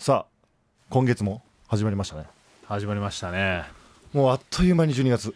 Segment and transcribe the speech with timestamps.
[0.00, 0.56] さあ
[0.88, 2.24] 今月も始まりましたね。
[2.64, 3.64] 始まりましたね。
[4.14, 5.34] もうあっという間に12月。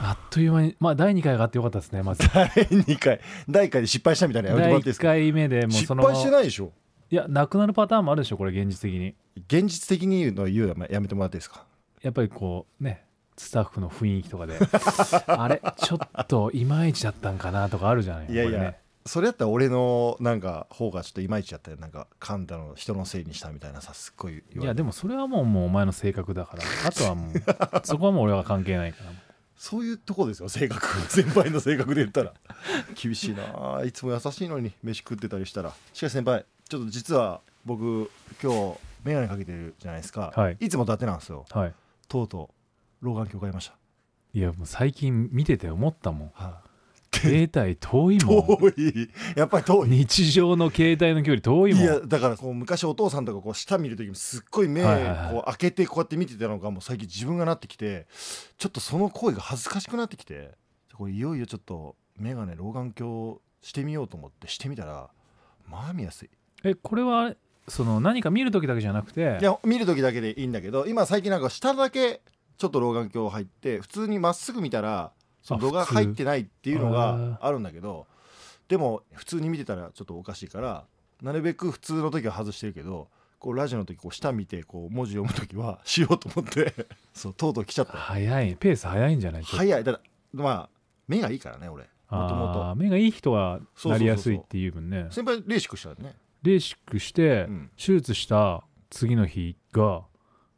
[0.00, 2.26] あっという間にまあ第2回があってよかったですねまず。
[2.32, 3.20] 第2回。
[3.46, 5.08] 第1回で失敗したみたいなやめても第1らっていいですか？
[5.08, 6.72] 回目でもう失その敗してないでしょ。
[7.10, 9.14] いやなくなるパターンもあるでしょこれ現実的に。
[9.48, 11.66] 現実的に言うのは言うのはやめてもらっていいですか？
[12.00, 13.04] やっぱりこうね
[13.36, 14.56] スタッフの雰囲気とかで。
[15.28, 21.78] あれちょっといまいちだったんかなとかあるじゃないいやいや、これねそれやったら俺のなんか方がちょっといまいちやったよ。
[21.78, 26.62] なんか噛んだの人のせいにしたみたいなさすっごい言われていやでもそれはもうもうお前の性格だから。
[26.86, 27.32] あとはもう
[27.84, 29.10] そこはもう俺は関係ないから。
[29.56, 30.86] そういうとこですよ性格。
[31.10, 32.34] 先輩の性格で言ったら。
[33.00, 33.76] 厳しいな。
[33.76, 35.74] あいつも優しいのに飯食ってたりしたら。
[35.92, 38.10] しかし先輩ちょっと実は僕
[38.42, 40.68] 今日眼鏡かけてるじゃないですか、はい。
[40.68, 41.44] つも伊達なんですよ。
[41.50, 41.74] はい。
[42.08, 42.50] とうと
[43.02, 43.74] う老眼鏡買いました。
[44.32, 46.30] いやもう最近見てて思ったもん。
[46.34, 46.62] は
[47.12, 48.46] 携帯遠いい、もん。
[48.46, 49.10] 遠い。
[49.36, 49.88] やっぱり遠い。
[49.88, 51.82] 日常の携帯の距離遠いもん。
[51.82, 58.06] いやだからこう昔お父さんとかこう下見る時もすっごい目こう開けてこうやって見てたのがもう最近自分がなってきて
[58.58, 60.52] ちょっとその行為が恥ずかしくなってきて
[60.94, 65.10] これいよいよちょっと眼鏡老眼鏡してみようと思ってしてみたら
[65.68, 66.30] まあ見やすい。
[66.64, 67.34] えこれは
[67.68, 69.38] その何か見る時だけじゃなくて？
[69.40, 72.22] いや見る時だけでいいんだけど今最近なんか下だけ
[72.58, 75.12] ちょっと老眼鏡入って普通にまっすぐ見たら
[75.48, 77.36] 度が入ってないっていうのへがー。
[77.40, 78.06] あるんだけど
[78.68, 80.84] でも普通に見てたらちょっとおかしいから
[81.22, 86.74] なるべく普通の時は外してるけどこうラジオの時こう下見てこう文字読む時は しようと思って
[87.14, 87.92] そうとうとう来ちゃった。
[87.92, 88.56] 早い。
[88.56, 89.42] ペース早いんじゃない？
[89.42, 89.84] 早い。
[89.84, 90.00] だか
[90.34, 90.70] らまあ
[91.08, 91.84] 目がいいからね俺。
[92.10, 95.04] もともあー目がいい人はなりやすいっていう分ね。
[95.04, 96.16] と先輩レーシックしたよね。
[96.42, 97.70] レーシックしてうん。
[97.76, 100.02] 手術した次の日が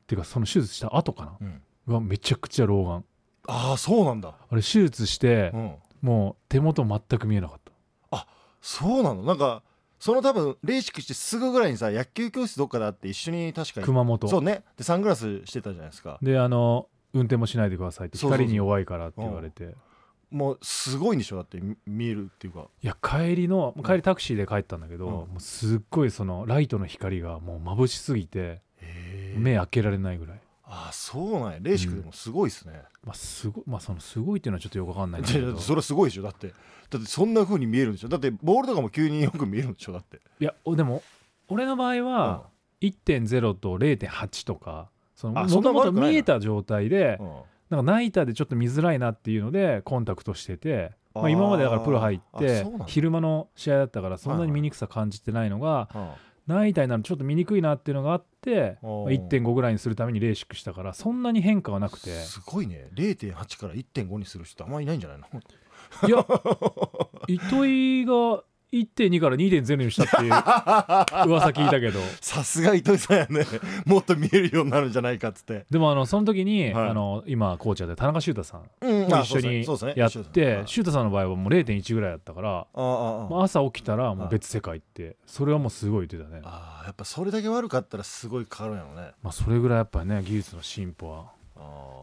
[0.07, 1.37] てかその手術した後かな？
[1.41, 1.63] うん。
[1.89, 3.05] がめちゃくちゃ老眼
[3.47, 4.35] ああそうなんだ。
[4.51, 5.75] あれ手術してうん。
[6.01, 7.61] もう手元全く見えなかっ
[8.11, 8.27] た。
[8.61, 9.23] そうなの？
[9.25, 9.63] なんか
[9.99, 13.87] その多分レーシックしてすぐぐらいにさ野球教室どっかで会って一緒に確かに。
[13.87, 14.29] 熊本。
[14.29, 14.63] そうね。
[14.77, 16.19] でサングラスしてたじゃないですか。
[16.23, 19.75] であの運転もしないでくださいって光に弱いからって言われて。
[20.31, 21.37] もうすごいんでしょ？
[21.37, 22.67] だってみ見えるっていうか。
[22.83, 25.13] いや帰りの帰りタクシーで帰ったんだけど、うん。
[25.13, 28.63] もうすっごいそのライトの光がもう眩しすぎて
[29.37, 30.41] 目開けられないぐらい、
[30.75, 31.59] ああそうなんや。
[31.61, 35.59] レーシックでもすごいっすね、まあすごまあそのすごいっていうのはちょっとよくわかんないんだけど。
[35.59, 36.23] それはすごいでしょ。
[36.23, 36.55] だって
[36.89, 38.09] だってそんな風に見えるんでしょ。
[38.09, 39.93] だってボールとかも急によく見えるんでしょ。
[39.93, 40.21] だって。
[40.41, 41.03] いやおでも
[41.49, 42.47] 俺の場合は
[42.81, 47.29] 1.0と0.8とかそのもともと見えた状態でうん。
[47.69, 55.89] なんかナイターでちょっと見づらいなっていうのでコンタクトしててまあ、今までだからプロ入っあて昼間の試合だったからそんなに見にくさ感じてないのが
[56.47, 62.11] ナイターになるとちょっと見にくいなっていうのがあってまあおー1.5ぐらいにするためにレーシックしたからそんなに変化はなくて。
[62.11, 62.89] すごいね。
[62.95, 65.29] 0.8から1.5にする人あんまりいないんじゃないの？
[66.09, 66.27] いや
[67.29, 68.43] 糸井が
[68.73, 70.33] 1.2から2.0にしたっていう
[71.29, 72.01] 噂聞いたけど。
[72.21, 73.45] さすが糸井さんやね。
[73.85, 75.67] もっと見えるようになるんじゃないかっつって。
[75.71, 76.91] でもあのその時に、はい。
[76.91, 79.67] あの今コーチャーで田中修太さんうんも一緒に
[79.97, 80.67] やってはい。
[80.67, 86.41] 修太さんの場合はもう0.1ぐらいだったから、朝起きたらもう別世界ってそれはもうすごい言ってたね。
[86.45, 89.13] ああやっぱそれだけ悪かったらすごい変わるんやろね。
[89.23, 91.27] まあそれぐらいやっぱりね技術の進歩は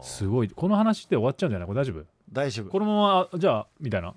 [0.02, 0.48] すごい。
[0.48, 1.66] この話って終わっちゃうんじゃない？
[1.68, 2.04] これ大丈夫？
[2.32, 2.70] 大丈夫。
[2.70, 4.12] このままじゃあみたいな。
[4.12, 4.16] こ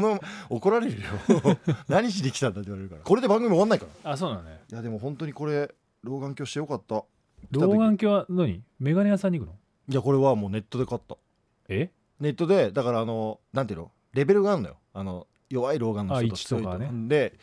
[0.00, 1.06] の怒られるよ。
[1.88, 3.02] 何しに来たんだって言われるから。
[3.02, 4.12] これで番組終わんないから。
[4.12, 4.60] あそうなのね。
[4.70, 5.72] いやでも本当にこれ
[6.02, 7.04] 老眼鏡してよかった。
[7.50, 8.62] 老眼鏡は何？
[8.80, 9.54] メガネ屋さんに行くの？
[9.88, 11.16] いやこれはもうネットで買った。
[11.68, 11.90] え？
[12.20, 13.92] ネットでだからあのなんていうの？
[14.12, 14.76] レベルがあるのよ。
[14.92, 16.90] あの弱い老眼の人とあ1とかね。
[17.08, 17.38] で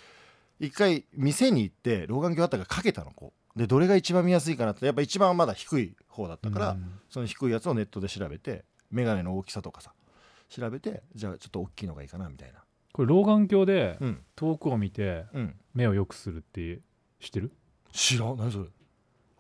[0.59, 3.59] 一回店に行って老眼鏡あったからかけたのこう。
[3.59, 6.99] でどれが一番見やすいかなってやっぱ一番まだ低い方だったから、うん。
[7.09, 9.91] その低いやつをネットで調べて眼鏡の大きさとかさ
[10.49, 12.59] 調べてじゃあちょっと大きいのがいいかなみたいな。
[12.91, 14.21] これ老眼鏡でうん。
[14.35, 15.55] 遠くを見てうん。
[15.73, 16.79] 目を良くするって
[17.19, 17.51] 知ってる？
[17.91, 18.37] 知らん。
[18.37, 18.65] 何それ？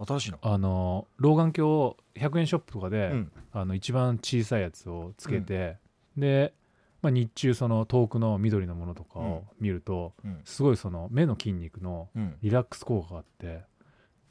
[0.05, 3.31] 新しいなあの老眼鏡を100円ショップとかで、うん。
[3.51, 5.77] あの一番小さいやつをつけて、
[6.15, 6.53] で、
[7.01, 10.41] まあ、日中その遠くの緑のものとかを見ると、うん。
[10.45, 12.35] すごいその目の筋肉のうん。
[12.41, 13.61] リラックス効果があって、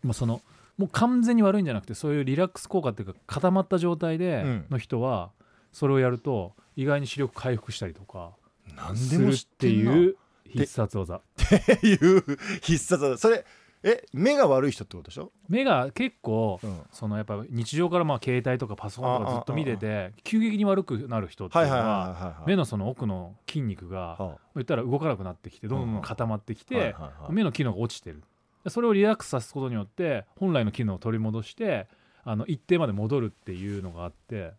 [0.03, 0.41] まあ、その
[0.77, 4.67] もう完全に悪いんじゃなくてそういうリラックス効果っていうか固まった状態でうん。
[4.71, 5.33] の人は
[5.73, 8.31] それをやると意外に視力回復したりとか
[8.77, 10.15] 何ですもるっ知っていう
[10.45, 11.17] 必殺技。
[11.17, 12.25] っていう
[12.63, 13.45] 必殺だそれ
[13.83, 22.49] え目が悪い人ってことでしょ、目が結構うん、そのやっぱ日常からまあ携帯とかパソコンとかずっと見てて急激に悪くなる人っていうのはいはいはいははいはい。
[22.49, 27.33] 目のその奥の筋肉がは言ったら動かなくなってきてどんどんどん固まってきあはいてはいはい。
[27.33, 28.23] 目の機能が落ちてる。
[28.69, 31.89] それをリラックスさせることによって本来の機能を取り戻して
[32.25, 34.53] あの一定まで戻るっていうのがあって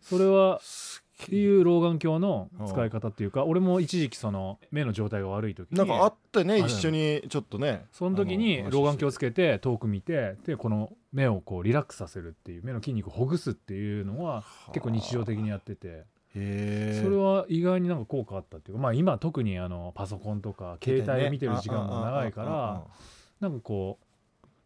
[0.00, 0.60] それは
[1.24, 7.86] っていう老眼鏡の使い方っていうか俺も一時期その目の状態が悪い時になんかあってね一緒にちょっとね。
[7.92, 16.04] その時に老眼鏡つけて遠く見てでこの目をこうリラックスさせるっていう目の筋肉をほぐすっていうのは結構日常的にやってて。
[16.32, 22.84] それは意外になんか効果あったっていうかまあ今特にあのパソコンとか携帯を見てる時間も長いから
[23.40, 24.06] なんかこう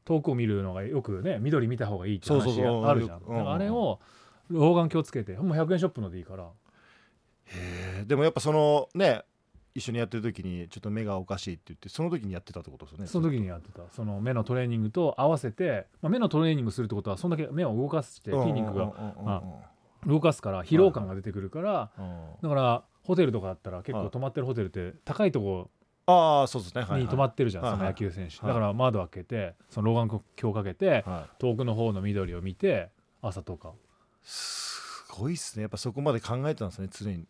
[0.04, 3.50] 遠くを見るのがよくね緑見た方がいいって話があるじゃん。
[3.50, 3.98] あれを
[4.50, 6.44] 老眼鏡つけてもう100円ショップのでいいから。
[6.44, 9.22] へえでもやっぱそのね
[9.74, 13.82] 一緒にやってる時にちょっと目がおかしいって言ってその時にやってたってことですよねその時にやってた。
[13.90, 18.92] その目のトレーニングと合わせて、まあ、目のトレーニングするってことはそんだけ目を動かして筋肉が
[19.26, 19.42] あ
[20.06, 21.90] 動かすから疲労感が出てくるから
[22.42, 25.70] だからホテルとかだったら結構泊まってるホテルって高いとこ
[26.06, 26.86] ああそうですね。
[27.00, 28.48] に泊まってるじゃん、その野球選手、はい。
[28.48, 32.90] だから窓開けてその老眼鏡かけては遠くの方の緑を見て
[33.22, 33.70] 朝とか。
[33.70, 33.72] い
[34.24, 35.62] すごいっすね。
[35.62, 37.26] やっぱそこまで考えてたんですね常に。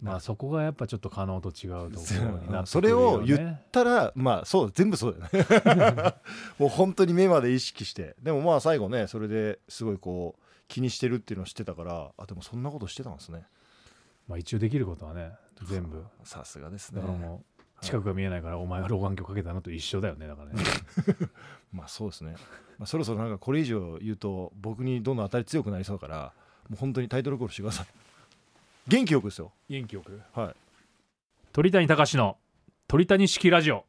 [0.00, 6.14] まあそこがやっぱちょっと可能と違うところになってそくるよ、ね、れを言ったらまあそう全部そうだよね。
[6.58, 8.16] もう本当に目まで意識して。
[8.22, 13.44] でもまあ最後ねそれですごいこう気にしてるっていうのを知ってたからあでもそんなことしてたんですね。
[14.26, 15.32] まあ一応できることはね
[15.64, 16.04] 全部。
[16.24, 17.02] さすがですね。
[17.02, 17.44] だからもう
[17.80, 20.62] 近くが見えないからお前が老眼鏡かけたのと一緒だよねだからね。
[21.72, 22.34] まあそうですね、
[22.78, 26.32] まあ、そろそろなんかこれ以上言うと僕にどんどん当たり強くなりそうだから
[26.68, 27.86] もう本当にタイトルコールしてください。
[28.88, 29.52] 元気よくですよ。
[29.68, 30.20] 元気よく？
[30.32, 30.56] はい。
[31.52, 32.36] 鳥谷隆の
[32.88, 33.84] 鳥谷式ラジオ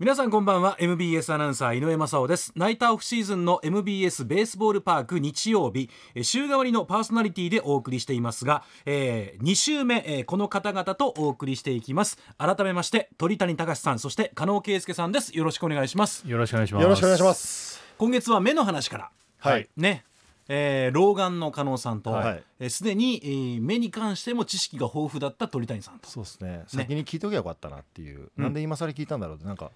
[0.00, 0.76] 皆さんこんばんは。
[0.78, 2.52] MBS アナウンサー井上正雄です。
[2.54, 5.90] ナイターオフシーズンの MBS ベースボールパーク日曜日。
[6.14, 12.16] えー週替わりのパーソナリティでお送りしていますが、えー、2週目、えーこの方々とお送りしていきます。
[12.38, 15.36] 改めまして鳥谷隆さんそして加納圭介さんです。
[15.36, 16.22] よろしくお願いします。
[16.28, 16.82] よろしくお願いします。
[16.84, 17.82] よろしくお願いします。
[17.98, 19.10] 今月は目の話から。
[19.38, 19.68] はい。
[19.76, 20.04] ね。
[20.46, 22.42] えー老眼の加納さんとはい。
[22.60, 26.08] えーすで、に、えー目に関しても知識が豊富だった鳥谷さんと。
[26.08, 26.62] そうですね。
[26.68, 29.72] 先に聞いときゃよかったなっていう、うんなんで今更聞いたんだろうってなんか、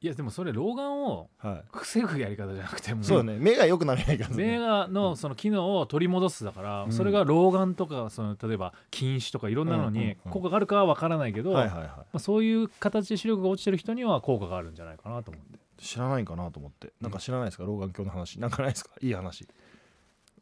[0.00, 1.64] いやでもそれ老眼をはい。
[1.72, 3.38] 防ぐやり方じゃなくてもそうだね。
[3.40, 6.92] 目が良くならないから目ねがのその機能を取り戻すだから、うん。
[6.92, 10.30] それが老眼とかその例えば近視とかいろんなのうんうんにうん。
[10.30, 16.92] 効果があるかは分からないけど、はいはいはまあ、そういう形で視力が落ちてる人には効果があるんじゃないかなと思って、い知らないんかなと思って。
[17.00, 17.64] なんか知らないですか？
[17.64, 18.38] 老眼鏡の話。
[18.40, 18.90] なんかないですか？
[19.00, 19.48] いい話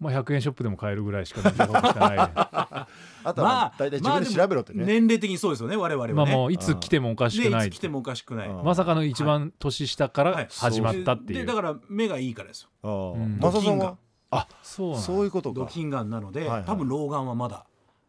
[0.01, 6.15] まあ、100円ショップでも買えるぐらいしかない あとはまあ大体自分で調べろってね、年齢的にそうですよね我々はね。
[6.15, 8.49] まあもういつ来てもおかしくないねいつ来てもおかしくない。
[8.49, 8.65] うん。
[8.65, 10.35] まさかの一番年下かはい。
[10.45, 12.69] ら始まったっていう、でだから目がいいからですよ。
[12.83, 13.23] ああ。
[13.23, 13.39] うん。
[13.41, 13.97] マサさんは？
[14.31, 15.61] あそうそういうことか。
[15.61, 16.65] ドキンガンなので、はいはい。
[16.65, 17.67] 多分老眼はまだ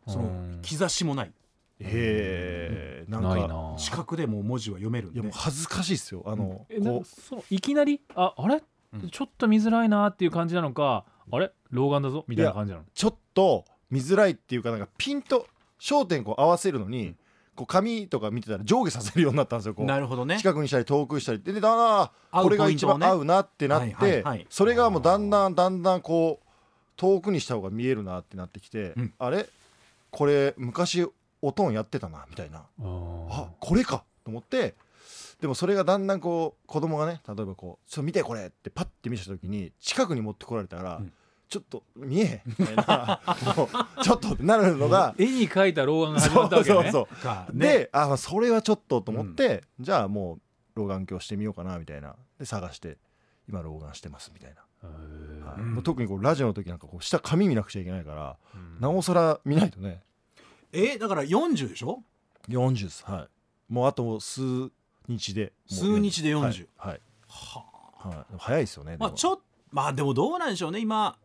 [0.08, 0.60] そのうん。
[0.62, 1.34] 兆しもない。
[1.80, 3.76] へえなんかないな。
[3.78, 5.16] 近くでもう文字は読めるんで。
[5.16, 6.24] いやもう恥ずかしいっすよ。
[6.26, 6.74] あの、う
[7.50, 8.02] いきなり？
[8.16, 8.64] ああれ、
[8.94, 9.10] うん。
[9.10, 11.52] ちょっと見づらいなっていう感じなのかあれ？
[11.72, 12.84] 老眼だぞみたいな感じなの。
[12.84, 15.48] うちょっと見づらいっていうかなんかピンと
[15.80, 17.16] 焦点こう合わせるのに
[17.56, 19.86] こう紙とか見てたら上下させるようになったんですよこう。
[19.86, 20.38] なるほどね。
[20.38, 21.42] 近くにしたり遠くしたり。
[21.42, 26.48] ででだなこれが一番合うなってなってはいそれがもうだんだんだんだんこう
[26.98, 29.14] 遠くにした方が見えるなってなってきて、うん。
[29.20, 29.48] あれ？
[30.10, 31.06] これ昔
[31.42, 32.64] おとんやってたなみたいな。
[32.80, 34.76] あこれかと思って
[35.40, 41.14] でもそれがだんだんこう子供がね例えばこう「ちょっと見てこれ」ってパッて見せた時に近くに持ってこられたら、うん
[41.50, 43.22] ちょっと見えへんみたいな。
[44.04, 45.16] ちょっとってなるのが。
[45.18, 46.76] 絵に描いた老眼が始そうまったわけね。
[46.76, 47.68] そうそうかね。
[47.68, 50.40] であそれはちょっとと思って、じゃあも
[50.76, 52.16] う老眼鏡してみようかなみたいな。
[52.38, 52.98] で探して
[53.48, 54.90] 今老眼してますみたいな、
[55.50, 55.60] はい。
[55.62, 58.80] うんもう特にこうラジオの時なんかこう下紙見なくちゃいけないから、うん。
[58.82, 60.04] なおさら見ないとね。
[60.74, 62.04] えだから40でしょ
[62.50, 63.06] ？40です。
[63.06, 63.28] は
[63.70, 63.74] い。
[63.74, 64.42] もうあと数
[65.08, 65.54] 日で。
[65.68, 67.02] 数日で40はい、はい。
[67.28, 67.66] は
[68.00, 68.36] はい。
[68.38, 69.40] 早いですよねまあちょっ
[69.72, 70.80] まあでもどうなんでしょうね。
[70.80, 71.18] 今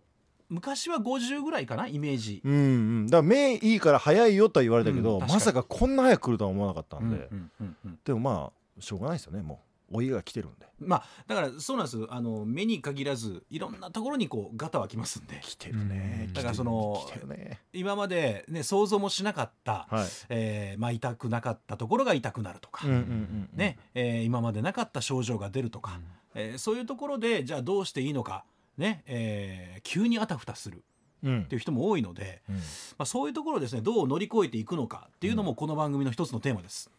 [0.52, 2.42] 昔は50ぐらいかなイメージ。
[2.44, 2.56] うんう
[3.04, 3.06] ん。
[3.06, 9.42] だから目いいから早いよとは言われたけど、うんまさかこんな早く来るとは思わなかったんで、うんうんうんでもまあしょうがないですよね。
[9.42, 10.66] もうお家が来てるんで。
[10.78, 11.98] まあだからそうなんです。
[12.10, 15.38] あの目に限らずいろんなところにこうガタはきますんで。
[15.40, 17.60] 来てるね、だからそのね。
[17.72, 20.06] 今までね想像もしなかった、はい。
[20.28, 23.48] えーまあ、痛くなかったところが痛くなるとか、うんうんうんうん。
[23.54, 26.00] ねえー今までなかった症状が出るとか、
[26.34, 28.44] えーそういうところでじゃあどうしていいのか、
[28.78, 30.82] ねえー急にあたふたする
[31.24, 31.42] うん。
[31.42, 32.56] っていう人も多いので、うん。
[32.56, 32.62] ま
[32.98, 36.90] あ、そういうところをですねどう乗り越えていくのかっていうのもこの番組の一つのテーマです。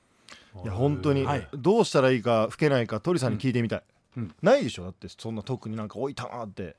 [0.63, 1.47] いや本当に、はい。
[1.53, 3.83] どうしたらいいか吹けないか鳥さんに聞いてみたい、
[4.17, 4.23] うん。
[4.23, 4.35] うん。
[4.41, 4.83] ないでしょ？
[4.83, 6.75] だってそんな特になんか置いたなって。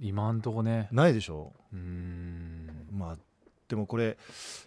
[0.00, 0.88] 今んとこね。
[0.90, 1.52] ないでしょ？
[1.72, 2.88] うーん。
[2.92, 3.18] まあ
[3.68, 4.18] でもこれ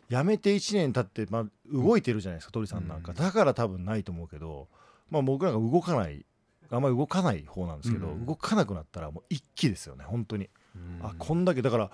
[0.09, 3.17] やめて1年経って、まあ、動いてるじゃないですか鳥さんなんか、うん。
[3.17, 4.67] だから多分ないと思うけど、
[5.11, 6.25] まあ、僕なんか動かない
[6.71, 11.05] あんまり動かない方なんですけど、うん動かなくなったらもう一気ですよね本当に、うん。
[11.05, 11.91] あこんだけだから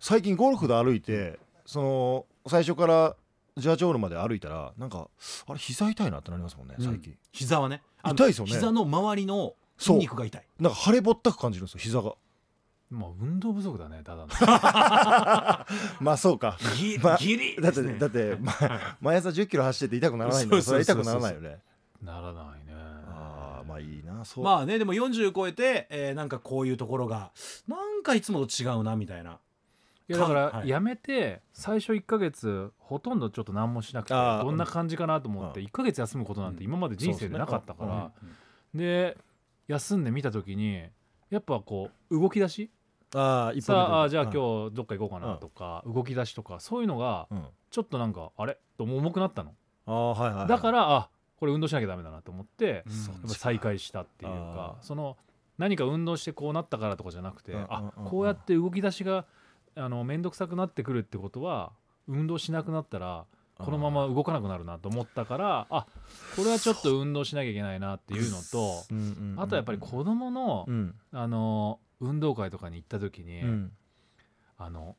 [0.00, 3.16] 最近ゴルフで歩いてその最初から
[3.56, 5.08] ジャージョールまで歩いたらなんか
[5.46, 7.82] あれ膝痛いなってなりますもんね最近、膝はね。
[8.04, 8.52] 痛いですよね。
[8.52, 10.46] 膝の周りの筋肉が痛い。
[10.58, 12.14] なんか腫れぼったく感じるんですよ膝が。
[12.90, 14.28] まあ運動不足だねただの。
[16.00, 16.58] まあそうか。
[16.76, 18.52] ギまあギリだって、だって、ま
[19.00, 21.58] 毎朝1 0キロ走ってて痛くならないんだからそれは痛くならないよね。
[22.02, 22.63] ならない。
[22.63, 22.63] ねああ
[23.74, 27.32] まあいいなそう、まあねでも40超えて、えーなんかこういうところが
[27.66, 29.38] なんかいつもと違うなみたいな。
[30.06, 30.52] いやだかはい。
[30.60, 35.66] らやめて最初1ヶ月ほとんどちょっと何もしなくてどんな感じかなと思ってうん。
[35.66, 37.88] 1ヶ月休むことなんて今まで人生でなかったかうん。
[37.88, 38.10] ら
[38.74, 39.16] で
[39.66, 40.84] 休んでみた時に
[41.30, 42.70] やっぱこう動き出し？
[43.14, 48.58] あさああじゃあ日今日どっか行こうかなとか動き出しとかそういうのがうん、ちょっとなんかあれ？
[48.76, 49.54] と重くなったの。
[49.86, 51.08] ああはいはい、はい、だからあ
[51.44, 52.84] これ運動しなきゃダメだなと思って
[53.22, 53.28] うん。
[53.28, 55.18] 再開したっていうかその
[55.58, 59.26] 何か運動してこうなったからとかじゃなくてうんうんあこうやって動き出しが
[59.76, 61.72] あの面倒くさくなってくるってことは
[62.08, 63.26] 運動しなくなったら
[63.58, 65.86] このまま動かなくなるなと思ったからあ
[66.34, 69.40] これはちょっと運動しなきゃいけないなっていうのとうんうんうん。
[69.40, 70.94] あとやっぱり子供のうん。
[71.12, 73.72] あの運動会とかに行った時にうん。
[74.56, 74.96] あの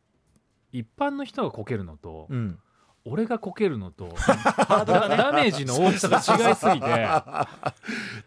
[0.71, 2.59] 一般の人がこけるのとうん
[3.05, 4.09] 俺がこけるのと
[4.67, 6.87] ダダメージの大きさが違いすぎて。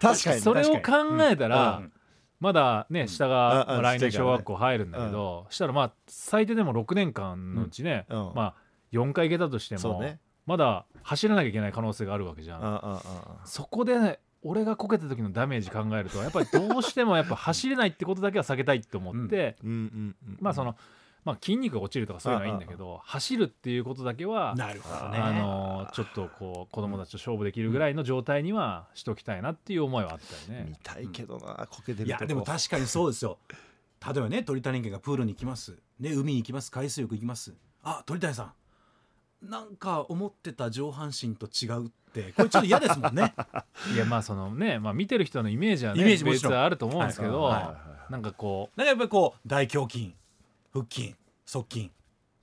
[0.00, 0.82] 確かにそれを考
[1.22, 1.92] えたら、うん。
[2.40, 8.54] まだね下あが、あまあ来年小学校入るんだけど、したらまあ最低でも6年間のうちね、まあ
[8.92, 10.20] 4回行けたとしても、ね。
[10.46, 13.00] まだ走らなきゃいけない可能性があるわけじゃん。
[13.44, 20.38] そこで、ね、俺がこけた時のダメージ考えるとやっぱりどうしてもやっぱ走れないってことだけは避けたいって思って、うんうんうん。
[20.40, 20.76] まあその、
[21.28, 25.18] まあ、筋肉が落ちるとかそういうのはいいんだけど走るっていうことだけはなるほどね。
[25.18, 30.64] あのちょっとこう子供たちと勝負できるぐらいの状態にはしときたいなっていう思いはあったよね。
[30.70, 30.76] 見。
[30.76, 33.36] たいけどなこけてるいやでも確かにそうですよ。
[34.06, 35.76] 例えばね鳥谷家がプールに行きます。
[36.00, 36.70] ね海に行きます。
[36.70, 37.52] 海水浴行きます。
[37.82, 38.54] あ鳥谷さ
[39.42, 39.50] ん。
[39.50, 42.32] なんか思ってた上半身と違うって。
[42.32, 43.34] これちょっと嫌ですもんね。
[43.94, 46.52] いやまあそのね、まあ、見てる人のイメージはねイメージもちろん。
[46.52, 48.12] 別にあると思うんですけど、はいはい。
[48.12, 50.14] なんかこうなんかやっぱりこう大胸筋
[50.72, 51.14] 腹筋
[51.50, 51.90] 側筋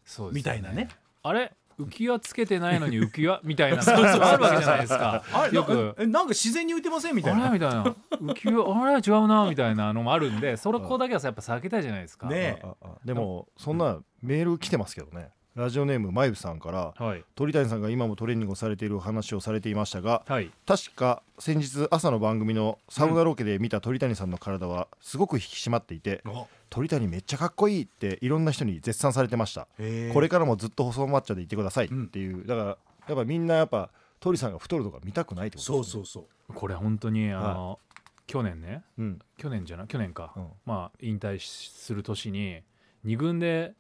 [0.03, 0.89] そうでみたいなね。
[1.23, 1.53] あれ？
[1.77, 3.39] 浮き輪つけてないのに浮き輪？
[3.43, 3.83] みたいな。
[3.83, 5.23] のがあるわけじゃないですか。
[5.33, 5.93] あれよく。
[5.97, 7.45] なえなんか自然に浮いてませんみたいな。
[7.45, 7.53] あれ？
[7.53, 7.83] みたいな。
[7.83, 8.83] 浮き輪？
[8.83, 9.47] あれ違うな。
[9.49, 12.27] みたいなのもあるんでそれこだけはさやっぱ避けたいじゃないですか。
[12.27, 12.61] ね。
[12.63, 15.29] あでもそんなメール来てますけどね。
[15.55, 17.23] ラジオネームまゆさんからはい。
[17.35, 20.51] 鳥谷さんが今もトレーニングをされている話をされていましたがはい。
[20.65, 26.45] 確か先日朝の番組のサウナロケで見た鳥谷さんの体はすごく引き締まっていてお
[26.75, 29.69] 鳥谷めっちゃかっこいいっていろんな人に絶賛されてました。
[30.11, 32.77] これからもずっと細マッチョでいてくださいっていう、だから
[33.07, 36.53] やっぱみんなやっぱ鳥さんが太るとか見たくないってことです、ね、そうそうそう。
[36.53, 37.79] これ本当にあの、
[38.27, 38.83] 去年ね。
[38.97, 39.19] う、うん。
[39.37, 39.85] 去年じゃな？
[39.85, 40.47] い去年か、うん。
[40.65, 42.61] まあ引退しする年に
[43.05, 43.73] 2軍で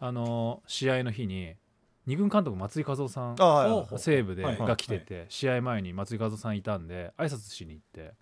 [0.00, 1.54] あの試合の日に
[2.08, 3.36] 2軍監督松井和夫さん
[3.96, 4.56] 西武ではい。
[4.58, 8.12] が来てて、試合前に松井和夫さんいたんで挨拶しに行って。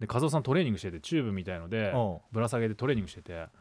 [0.00, 2.18] で和夫さんトレーニングしててチューブみたいのでうん。
[2.32, 3.46] ぶら下げでトレーニングしてて「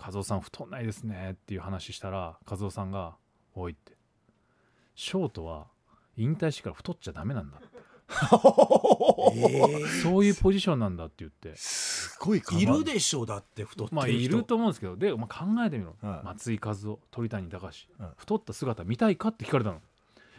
[0.00, 3.16] 和夫さん太んないですね」っていう話したら和夫さんが
[3.54, 3.96] 「おい」って
[4.94, 5.68] 「ショートは
[6.16, 7.68] 引退してから太っちゃダメなんだ」って。
[10.02, 11.54] そういうポジションなんだって言って。
[11.54, 13.94] すごいいるでしょだって太ってる人。
[13.94, 14.96] まあいると思うんですけど。
[14.96, 18.08] で、まあ、考えてみろ、はい松井和夫鳥谷隆、うん。
[18.16, 19.80] 太った姿見たいかって聞かれたの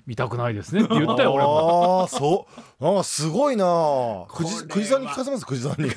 [0.06, 0.82] 見たくないですね。
[0.84, 2.02] って言ったよ俺も。
[2.02, 2.48] ああそ
[2.80, 2.86] う。
[2.86, 4.26] ああすごいな。
[4.30, 5.46] くじくじさんに聞かせます？
[5.46, 5.90] くじさんに。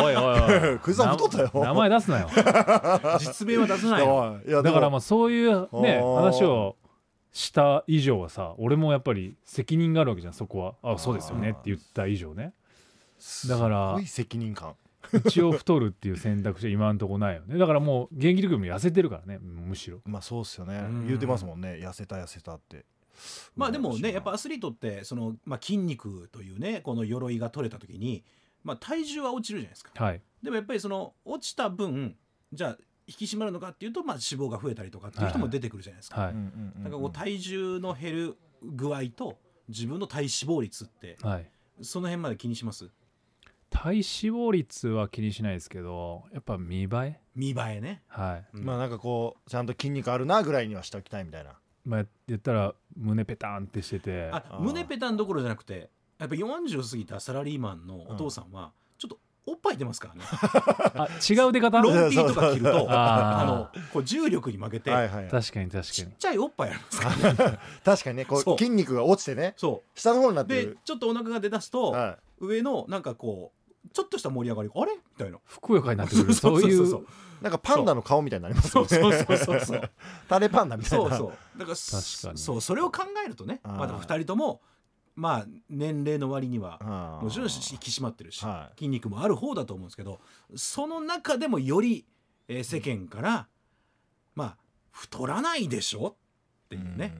[0.00, 0.78] おいおいおい。
[0.80, 1.50] クイズさん太ったよ。
[1.54, 2.28] な名前出すなよ。
[3.18, 6.76] 実名は出さないの いやだからまもあそういうね話を
[7.32, 10.94] した以上はさ俺もやっぱり責任があるわけじゃんそこは。
[10.94, 11.50] あそうですよね。
[11.50, 12.52] って言った以上ね。
[13.48, 14.74] だからすごい責任感。
[15.24, 17.56] 一応太るっていう選択肢は今んとこないよね。
[17.56, 20.00] だからもう現役力も痩せてるからねむしろ。
[20.04, 20.78] まあそうっすよね。
[20.78, 21.06] うん。
[21.06, 21.80] 言うてますもんね。
[21.82, 22.84] 痩せた痩せたって
[23.56, 28.24] まあでもねやっぱアスリートってその、まあ、筋肉というねこの鎧が取れた時に、
[28.64, 29.92] まあ、体重は落ちるじゃないですか。
[29.94, 30.22] はい。
[30.42, 32.16] でもやっぱりその落ちた分
[32.52, 41.50] じゃあ引き締まるのかっていうと、まあ、脂肪が増えたりとかっていう人も出てくるじゃないですか、はい、うんからこう体重の減る具合と自分の体脂肪率ってはい。
[41.80, 42.90] その辺まで気にします？
[43.70, 47.20] 体脂肪率は気にしないですけどやっぱ見栄え？
[47.36, 48.56] 見栄えね、はい。
[48.58, 48.64] うん。
[48.64, 54.28] まあなんかこうちゃんと筋肉あるなぐらいにはしておきたいみたいなまあ言ったら胸ペタンってしてて。
[54.30, 61.80] あ胸ペタンどころじゃなくてやっぱ40過ぎたサラリーマンのお父さんはちょっとおっぱい出ますからね、あ違う出方？
[61.80, 66.16] ロン T とか着ると あのこう重力に負けて、はいはい確かに確ちっかに。
[66.18, 67.58] ちゃいおっぱいありますからね。
[67.82, 68.54] 確かにねこそう。
[68.56, 69.54] う筋肉が落ちてね。
[69.56, 70.70] そ下の方になっうてる。
[70.72, 73.57] でちょっとお腹が出だすと、は上のなんかこう
[73.92, 74.94] ちょっとした盛り上がりあれ？
[74.94, 75.38] みたいな。
[75.44, 76.32] ふくよかになってくる。
[76.34, 77.06] そういう。
[77.40, 78.88] なんかパンダの顔みたいになりますよね。
[78.88, 79.90] そうそうそうそう。
[80.28, 81.08] タレパンダみたいな。
[81.10, 81.58] そうそう。
[81.58, 82.38] だから確かに。
[82.38, 84.60] そうそれを考えるとねまだ2人とも
[85.14, 88.78] まあ年齢の割にはもちろん引き締まってるし、はい。
[88.78, 90.20] 筋肉もある方だと思うんですけど
[90.56, 92.04] その中でもより、
[92.48, 93.48] えー世間から、
[94.34, 94.56] まあ
[94.90, 96.16] 太らないでしょ？
[96.66, 97.16] っていうね、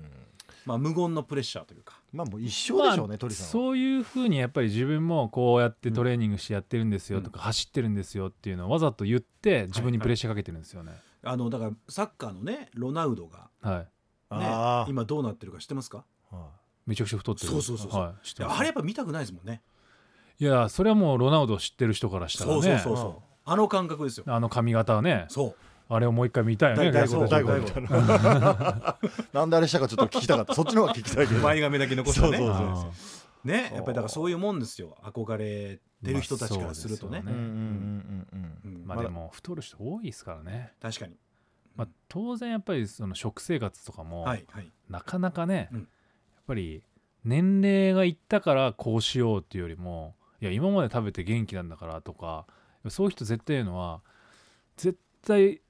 [0.66, 1.98] まあ、無言のプレッシャーというか。
[2.12, 3.50] まあもう一緒でしょうね、鳥さんは。
[3.50, 10.93] そういうふうにやっぱり自分もこうやってトレーニングしてやってるんですよとか、走ってるんですよっていうのをわざと言って自分にプレッシャーかけてるんですよね。
[11.23, 13.85] あのだからサッカーのねロナウドが、は
[14.31, 16.05] い、ね今どうなってるか知ってますか？
[16.31, 16.49] は
[16.87, 17.49] めちゃくちゃ太ってる。
[17.53, 18.00] そうそうそうそう。
[18.00, 19.61] はい、あれやっぱ見たくないですもんね。
[20.41, 22.62] いやそれはもうロナウドを知ってる人からしたらね。
[22.62, 23.23] そうそうそうそう。
[23.45, 24.25] あの感覚ですよ。
[24.29, 25.57] あの髪型はね、そう
[25.90, 26.92] あれをもう一回見たいよね。
[26.92, 28.99] 大い逆に大悟大悟みたいな
[29.33, 30.54] なんであれしたかちょっと聞きたかった。
[30.54, 31.40] そっちの方が聞きたいけど。
[31.40, 32.66] 前髪だけ残したねそうそうそう。
[32.66, 32.90] あ
[33.45, 38.83] ねやっぱりだからそういうもんですよ憧れてる人たちからするとね,、まあそうですよねうんうんうんうんうん。
[38.83, 40.73] ーまあでも太る人多いですからね。
[40.80, 41.16] 確かに。
[41.76, 44.71] まあ、当然やっぱりその食生活とかも、はいはい。
[44.90, 45.78] なかなかね、うん。
[45.78, 45.87] やっ
[46.47, 46.83] ぱり
[47.25, 52.47] 年齢がいったからこうしようっていうよりもいや今まで食べて元気なんだからとか
[52.88, 54.00] そういう人絶対言うのは
[54.76, 55.61] 絶対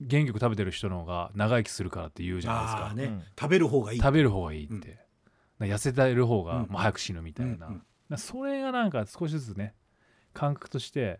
[0.00, 2.94] 元気よく食べてる人の方が長生きするからって言うじゃないですか。
[2.94, 3.22] ね、うん。
[3.38, 3.98] 食べる方がいい。
[3.98, 4.98] 食べる方がいいって、
[5.60, 5.68] うん。
[5.68, 9.74] 痩せてる方がうんまあ早く死ぬみたいな、うんうんだからそれがなんか少しずつね
[10.32, 11.18] 感覚として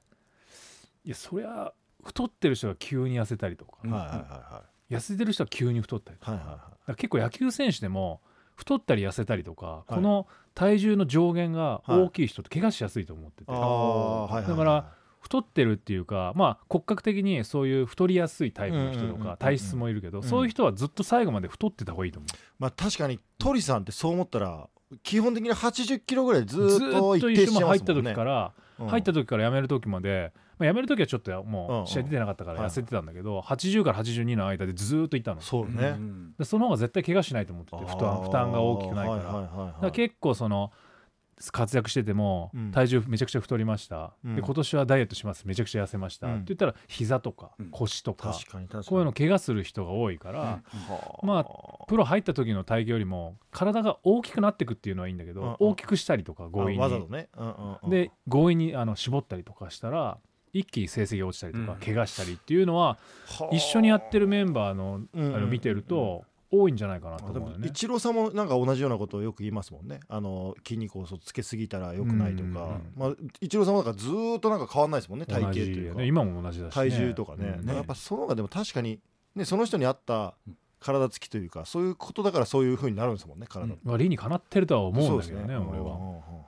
[1.04, 1.72] いやそりゃ
[2.04, 3.90] 太ってる人が急に痩せたりとか、うん。
[3.90, 6.60] はいはいは痩せてる人は急に太ったりとか,、いはいはいはい。
[6.60, 8.20] だから結構野球選手でも
[8.54, 9.94] 太ったり痩せたりとか、い。
[9.94, 14.50] この体重の上限が大きい人って怪我しやすいと思ってて、ああはいはいはい。
[14.50, 14.92] だから
[15.26, 20.22] 太ってるっていうかまあ骨格的にそういう太りやすいタイプの人とうんうんうんうんか体質もいるけど、ん。
[20.22, 22.36] そういう人はずっと最後まで太ってた方がいいと思う。
[22.60, 24.68] まあ確かに鳥さんってそう思ったら
[25.02, 26.60] 基本的に80キロぐらいずっ
[27.00, 28.10] と一定し一緒も入ったてますもんね。
[28.12, 28.86] 時から、うん。
[28.86, 35.40] 入った時から辞める時まで、まあ、辞める時はちょっともう試合出てなかったからはい痩せてたんだけど、80から82の間でずーっといたの。
[35.40, 36.34] そうね、うん。
[36.38, 39.66] でその方が絶対怪我しないと思ってて負担負担が大きくないから,、はいはいはいはい。
[39.66, 40.70] だから結構その
[41.52, 42.70] 活躍しててもうん。
[42.70, 44.36] 体重めちゃくちゃ太りました、うん。
[44.36, 45.46] で今年はダイエットします。
[45.46, 46.34] めちゃくちゃ痩せました、うん。
[46.34, 47.70] って言ったら膝とかうん。
[47.70, 48.84] 腰とか、確かに確かに。
[48.84, 50.46] こういうの怪我する人が多いから、うん。
[50.46, 51.44] はま
[51.86, 55.56] プロ入った時の体型よりも体が大きくなっていくっていうのはいいんだけど、うんうん。
[55.58, 57.10] 大きくしたりとか強引に。
[57.10, 57.90] ね、うんうんうん。
[57.90, 60.18] で強引にあの絞ったりとかしたら
[60.52, 61.78] 一気に成績が落ちたりとか、うん。
[61.80, 63.54] 怪我したりっていうのははあ。
[63.54, 65.40] 一緒にやってるメンバーのあうんうん。
[65.42, 67.68] の見てると多いんじゃないかなと思うよね。
[67.68, 70.00] 一郎さんもなんか同じようなことをよく言いますもんね。
[70.08, 72.54] あの筋肉をつけすぎたらよくないとか、うん。
[72.54, 77.68] うんうんまあ、一郎さんもなんかずーっとなんか変わんないですもんね体型というか、ね今も同じだし、ね、体重とかね,、うん。
[77.68, 79.00] やっぱその方がでも確かに、
[79.34, 80.34] ね、その人に合った
[80.78, 85.98] 体つきというかそういうことだからそういう風になるんですもんね体って、まあ理にかなってるとは思うんだけどねそうです俺は。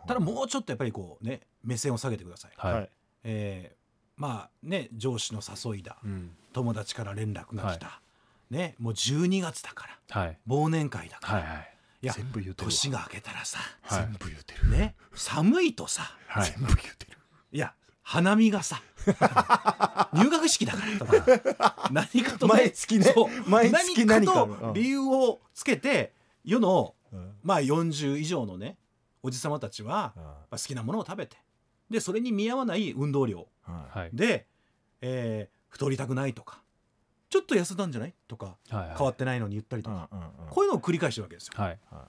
[0.07, 2.91] ただもうちょっとやっぱりこうね目線を下げてください、はい、はい
[3.25, 3.79] えー
[4.19, 5.97] まあね上司の誘いだ。
[6.05, 6.33] うん。
[6.53, 8.03] 友達から連絡が来た、
[8.51, 10.21] ねもう12月だから。
[10.21, 10.39] はい。
[10.49, 11.75] 忘年会だから、はいはい。
[12.03, 12.71] いや全部言うてるわ。
[12.71, 13.59] 年が明けたらさ。
[13.83, 14.03] はい。
[14.03, 16.17] 全部言うてる、ね寒いとさ。
[16.27, 16.51] はい。
[16.51, 17.19] 全部言うてる。
[17.53, 18.83] いや花見がさ。
[20.13, 23.15] 入学式だからとか何かとね毎月ね。
[23.47, 27.35] 毎月何か何かと理由をつけて世のうん。
[27.43, 28.79] まあ40以上のね
[29.23, 30.23] おじさまたちはうん。
[30.23, 31.37] まあ好きなものを食べて。
[31.91, 33.49] でそれに見合わない運動量。
[33.63, 34.11] はいはい。
[34.13, 34.47] で、
[35.01, 36.63] えー太りたくないとか
[37.31, 38.15] ちょっと痩せたんじゃない？
[38.27, 40.31] とかはい変わってないのに言ったりとか、うんうんうん。
[40.51, 41.53] こういうのを繰り返してるわけですよ。
[41.57, 41.79] はい。
[41.91, 42.09] だか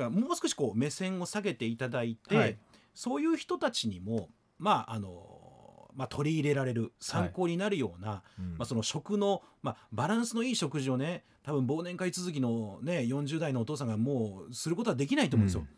[0.00, 2.58] らもう少しこう目線を下げていただいて、はい。
[2.94, 8.58] そういう人たちにもまああのまあ、取り入れられる参考になるような、うん。
[8.58, 15.60] まあ、その食の、まあ、バランスのいい食事をね多分忘年会続きの、ね、40代のお父さんがもうすることはできないと思うんですよ。
[15.60, 15.68] うん。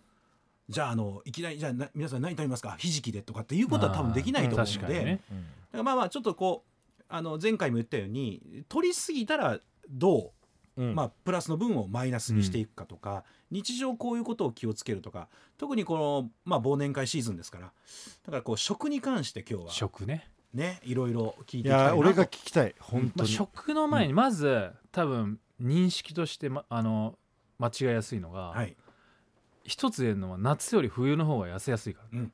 [0.71, 2.77] じゃああのいきなりじゃあな皆さん何食べますか？
[2.79, 5.21] ひじきでとかっていうことは多分できないと思うので、ね。
[5.31, 5.43] うん。
[5.43, 6.71] だからまあまあちょっとこう
[7.09, 10.31] あの前回も言ったように取りすぎたらどう
[10.77, 10.95] うん。
[10.95, 17.67] まあ、プラスの分をマイナスにしていくかとか、日常こういうことを気をつけるとか特にこの、まあ、忘年会シーズンですから
[18.25, 21.95] だからこう食に関して今日は食ね、ねいろいろ聞いいていきたいなと。
[21.95, 22.75] や俺が聞きたい。
[22.81, 27.19] 本まあ、当に、食の前にまず、多分認識として、ま、あの
[27.59, 28.77] 間違いやすいのが、はい。
[29.65, 32.33] 一つ言えるのは夏より冬の方が痩せやすいから、うん。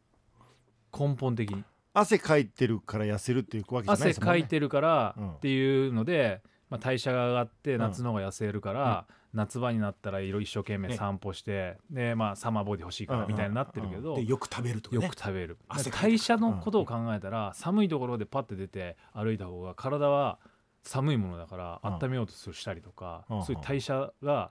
[0.99, 4.41] 根本的に汗かいてるから痩せるっていうわけじゃない汗ですもんね。
[4.41, 5.33] かいてるからうん。
[5.35, 7.79] っていうので、まあ、代謝が上がってん。
[7.79, 10.97] 夏の方が痩せるから、夏場になったらいろいろ一生懸命ね。
[10.97, 15.05] 散歩して、でまあ、サマーボディ欲しいからみたいになってるけど、でよく食べるとかね。
[15.05, 15.59] よく食べる、
[15.91, 20.39] 代謝のことを考えたら、寒いところでパッて出て歩いた方が体は
[20.83, 21.95] 寒いものだからうん。
[21.95, 23.45] 温めようとしたりとか、うん。
[23.45, 24.51] そういう代謝が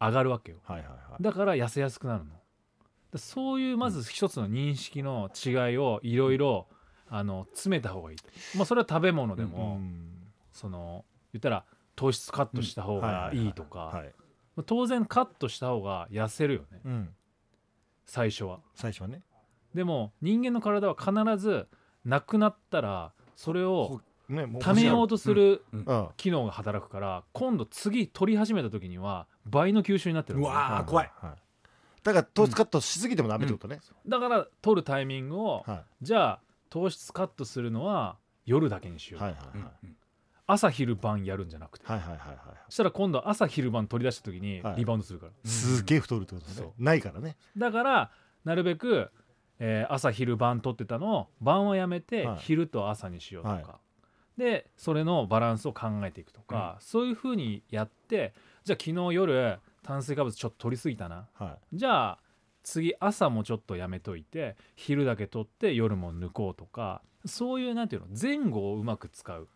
[0.00, 0.58] 上がるわけよ。
[0.64, 1.22] はいはいはい。
[1.22, 2.30] だから痩せやすくなるの。
[2.30, 2.41] で
[3.16, 6.66] そういうまず一つの認識の違いをいろいろ
[7.08, 8.16] あの詰めた方がいい。
[8.16, 8.24] と、
[8.56, 9.78] まあ、それは食べ物でも、
[10.52, 14.02] その言ったら糖質カットした方がいいとか
[14.66, 16.80] 当然カットした方が痩せるよね。
[16.84, 17.08] うん。
[18.06, 18.60] 最初は。
[18.74, 19.22] 最初はね。
[19.74, 21.66] でも人間の体は必ず
[22.04, 25.84] なくなったらそれをねも貯めようとするうん。
[25.84, 26.08] うん。
[26.16, 31.10] 機能が働くから今度次取り始めた時には倍の吸収になってるうわ怖い。
[31.20, 31.36] は
[32.02, 33.80] だから糖質カットしすぎてもダメってことね。
[34.06, 39.22] だから取るタイミングをはじゃあ糖質カットするのは夜だけにしよ、いう。
[39.24, 39.94] はいはいはい。
[40.46, 42.36] 朝昼晩やるんじゃなくて、はいはいはいはい
[42.68, 44.76] そしたら今度朝昼晩取り出した時にはい。
[44.76, 46.52] リバウンドするから、すげえ太るってことね。
[46.54, 47.36] そないからね。
[47.56, 48.10] だから
[48.44, 49.10] なるべく、
[49.58, 52.38] えー朝昼晩取ってたのを晩はやめてはい。
[52.40, 53.64] 昼と朝にしようとか、はい。
[54.40, 58.34] でそれのバランスを考えていくとか、そういうふうにやって
[58.64, 61.28] じゃあ昨日夜炭水化物ちょっと取りすぎたな。
[61.34, 62.18] はじゃあ
[62.62, 69.48] 次朝もちょっとやめといて昼だけ取って夜も抜こうとかそういうなんていうの前後をうまく使う。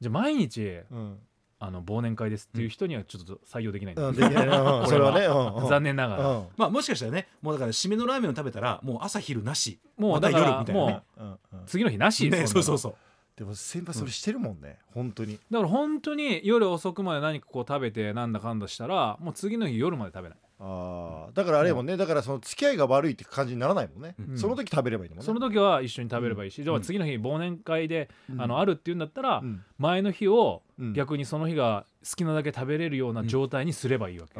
[0.00, 1.18] じゃあ毎日いうん。
[1.58, 4.14] あの忘年会ですっていう人にはちょっと採用できないんだ、うん。
[4.14, 4.46] できない。
[4.46, 5.24] うん それはね。
[5.24, 5.68] うんうん。
[5.68, 6.48] 残念ながら、うん。
[6.56, 9.78] まあもしかしたらねもうだから締めのラーメンを食べたらもう朝昼なし。
[9.96, 10.92] もうだから夜みたいなね。
[10.92, 11.66] もううんうん。
[11.66, 12.94] 次の日なし、ねそうそうそう
[13.36, 15.38] でも先輩それしてるもんね本当に。
[15.50, 20.38] だから本当に夜遅くまで何かこう食べてなんだかんだしたらもう次の日夜まで食べない。
[20.58, 21.98] ああだからあれやもんね。
[21.98, 24.14] だからその付き合いが悪いって感じにならないもんね。
[24.18, 24.38] うん。
[24.38, 25.26] その時食べればいいのもんね。
[25.26, 26.82] その時は一緒に食べればいいし、うん。
[26.82, 28.40] 次の日忘年会で、うん。
[28.40, 29.62] あのあるっていうんだったら、うん。
[29.76, 30.92] 前の日をうん。
[30.94, 34.34] 逆にその日が好きなだけ食べれるような状態にすればいいわけ、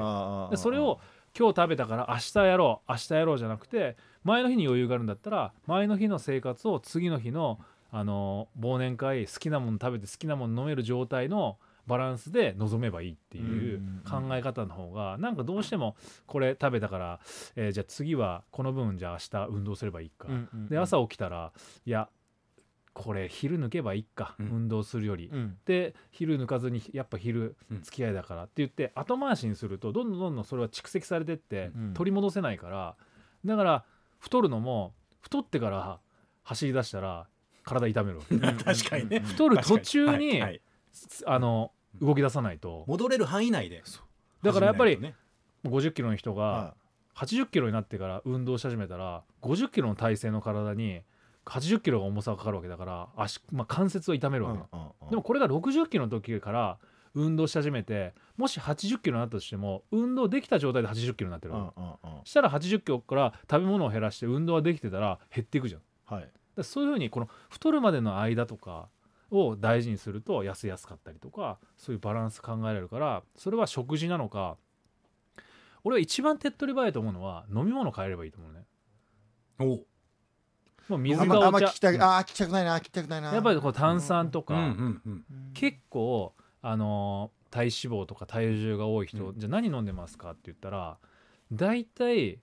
[0.51, 1.01] でそれを
[1.39, 7.59] 今日食べたから明日やろう明日やろうじゃなくて前の日に余裕があるんだったら前の日の生活を次の日の
[7.99, 11.57] あの忘年会好きなもの食べて好きなもの飲める状態の
[11.87, 17.21] バランスで臨めばいいっていう考え方の方がなんかどうしてもこれ食べたから、
[17.55, 20.29] えーじゃあ次はこの分じゃあ明日運動すればいいか、
[20.69, 21.53] で朝起きたら
[21.87, 22.11] いや
[22.93, 24.47] これ昼抜けばいいか、うん。
[24.47, 25.57] 運動するより、うん。
[25.65, 27.83] で昼抜かずにやっぱ昼うん。
[27.83, 31.95] 付き合いだからって言って後回しにするとどんどんどんどんそれは蓄積されてってうん。
[31.95, 32.97] 取り戻せないから。
[33.45, 33.85] だから
[34.19, 36.01] 太るのも太ってから
[36.43, 37.27] 走り出したら
[37.67, 38.39] 体痛めるわけ。
[38.39, 39.21] 確かにね。
[39.21, 40.61] 太る途中にはいはい。
[41.27, 42.85] あの動き出さないと。
[42.87, 43.83] 戻れる範囲内で。
[44.43, 45.17] だからやっぱり始めない
[45.67, 46.75] 50キロの人がは
[47.17, 51.01] 80キロになってから運動し始めたら50キロの体勢の体に
[51.47, 55.11] 80キロが重さがかかるわけだから足、まあ、関節を痛めいるわけ、うんうんうん。
[55.11, 56.79] でもこれが60キロの時から
[57.15, 65.81] 運動し始めてもし80キロになったとしても運動できた状態で80キロになってるうんわけ、うんうんしたら80キロから食べ物を減らして運動ができてたら減っていくじゃん。
[66.05, 68.89] はいらそういうふうにこの太るまでの間とか
[69.31, 74.57] を大事にすると痩せやすかったりとかそういうバランス考えられるからそれは食事なのか
[75.85, 78.65] 俺は一番手っ取り早いと思うのは飲み物変えればいいと思うね
[79.59, 79.87] おう。
[80.89, 81.91] もう水あんまあかお茶。
[81.93, 83.33] んまあー聞きたくないな聞きたくないな。
[83.33, 87.71] やっぱりこう炭酸とか、うんうんうん結構あのー体脂
[88.03, 90.99] 肪とか体重が多い人、うじゃあ何飲んでますかって言ったら
[91.53, 92.41] 大体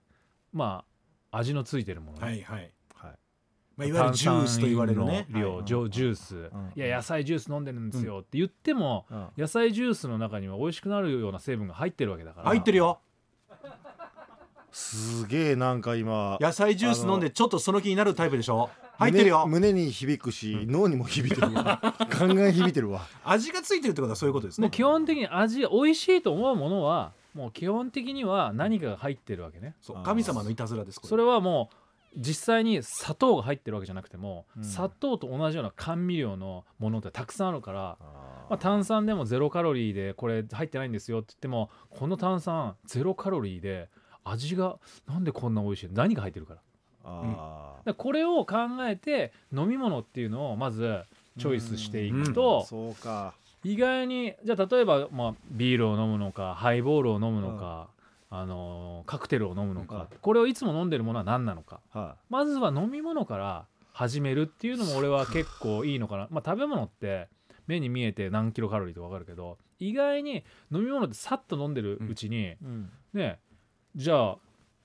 [0.52, 0.84] ま
[1.30, 2.70] あ味のついてるものね、はいはいはい
[3.76, 5.26] まあいわゆるジュースと言われるね。
[5.32, 6.72] 炭酸飲料、はいジュース、ん。
[6.76, 9.28] いや野菜ジュース飲んでるんですよって言っても、うん。
[9.36, 12.48] 野菜ジュースの中には美味しくなるような成分が入ってるわけだから。
[12.48, 13.00] 入ってるよ。
[14.70, 18.70] すげえなんか今野菜ジュース飲んでちょっとその気になるタイプでしょ？
[18.98, 19.46] 入ってるよ。
[19.46, 21.80] 胸胸に響くし脳にも響いてるわ。
[22.16, 23.02] 考え響いてるわ。
[23.24, 24.64] 味がついてるってことはそういうことですね。
[24.64, 29.74] もう基本的に味美味しいと思うものはもう基本的には何かが入ってるわけね。
[29.80, 31.76] そう神様のいたずらですこそれはもう
[32.16, 34.64] 実際に砂糖が入ってるわけじゃなくても、うん。
[34.64, 43.88] 砂糖と同じような甘味料のものってたくさんあるから、あまあ、炭酸でもゼロカロリーでこれ入ってないんですよって言ってもこの炭酸ゼロカロリーで
[44.22, 46.60] 味がなんでこんな美味しいの何が入ってるから。
[47.06, 48.56] あらこれを考
[48.88, 51.02] えて飲み物っていうのをまず
[51.38, 53.34] チョイスしていくと、そうか。
[53.62, 57.88] 意外にじゃあ例えば、まあ、ビールを飲むのかハイボールを飲むのか、
[58.30, 61.80] あのーカクテルを飲むのか、うんこれをいつも飲んでるものは何なのか。
[61.90, 66.28] はまずは飲み物から始めるっていうのも俺は結構いいのかな。
[66.32, 67.28] まあ食べ物って
[67.66, 72.90] 目に見えて何キロカロリーとか分かるけど意外に飲み物ってさっと飲んでるうちに、いうん。
[73.12, 73.38] ね
[73.96, 74.38] じゃあ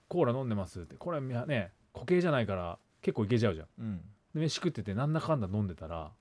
[0.08, 0.96] コーラ飲んでますって。
[0.96, 3.68] これね固形じゃないから結構いけちゃうじゃん。
[3.80, 3.98] うん。
[4.34, 6.12] で飯食っててなんだかんだ飲んでたら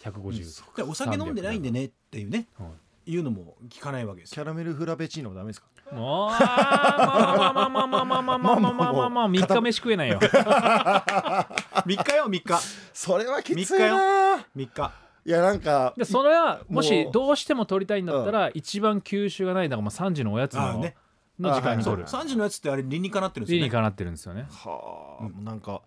[0.00, 0.32] 150、
[0.76, 2.46] じゃあお酒飲んでないんでねっていうね。
[2.58, 2.66] は
[3.06, 3.12] い。
[3.12, 4.34] いうのも聞かないわけですよ。
[4.36, 5.66] キャラメルフラペチーノもダメですか？
[5.92, 12.60] もうまあまあまあまあまあまあまあまあまあまあまあ3日飯食えないよ3日よ3日
[12.92, 14.92] それはきつい三日よな3日
[15.26, 20.96] いやなんかでそれはもしどうしても取りたいんだったら一番吸収がないだからまあ3時のおやつのね
[21.38, 25.82] の時間にあはい取る3時のやつってあれ理にかなってるんですよね理にかなってるんですよねはあ、うなんか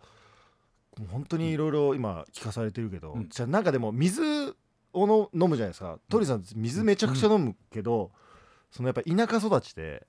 [1.12, 4.56] 本当にいろいろ今聞かされてるけど、うんじゃあなんかでも水
[4.94, 8.12] をの飲むじゃないですか鳥さん水めちゃくちゃ飲むけど、
[8.74, 10.06] そのやっぱ田舎育ちで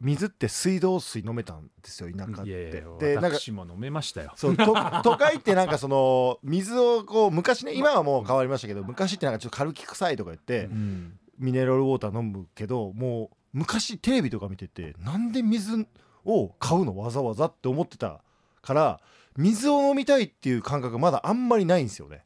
[0.00, 2.50] 水って水道水飲めたんですよ田舎って。
[2.50, 2.70] いやいや
[3.00, 4.32] でなんか私も飲めましたよ。
[4.36, 4.66] そうと
[5.02, 11.18] 都会ってなんかその水をこう昔ね今はもう変わりましたけど昔ってなんかちょっと軽き臭いとか言って、うん。
[11.38, 15.86] ミネラルウォーター飲むけどもう昔テレビとか見ててなんで水
[16.24, 18.20] を買うのわざわざって思ってた
[18.60, 19.00] から
[19.36, 22.24] 水を飲みたいっていう感覚がまだあんまりないんですよね。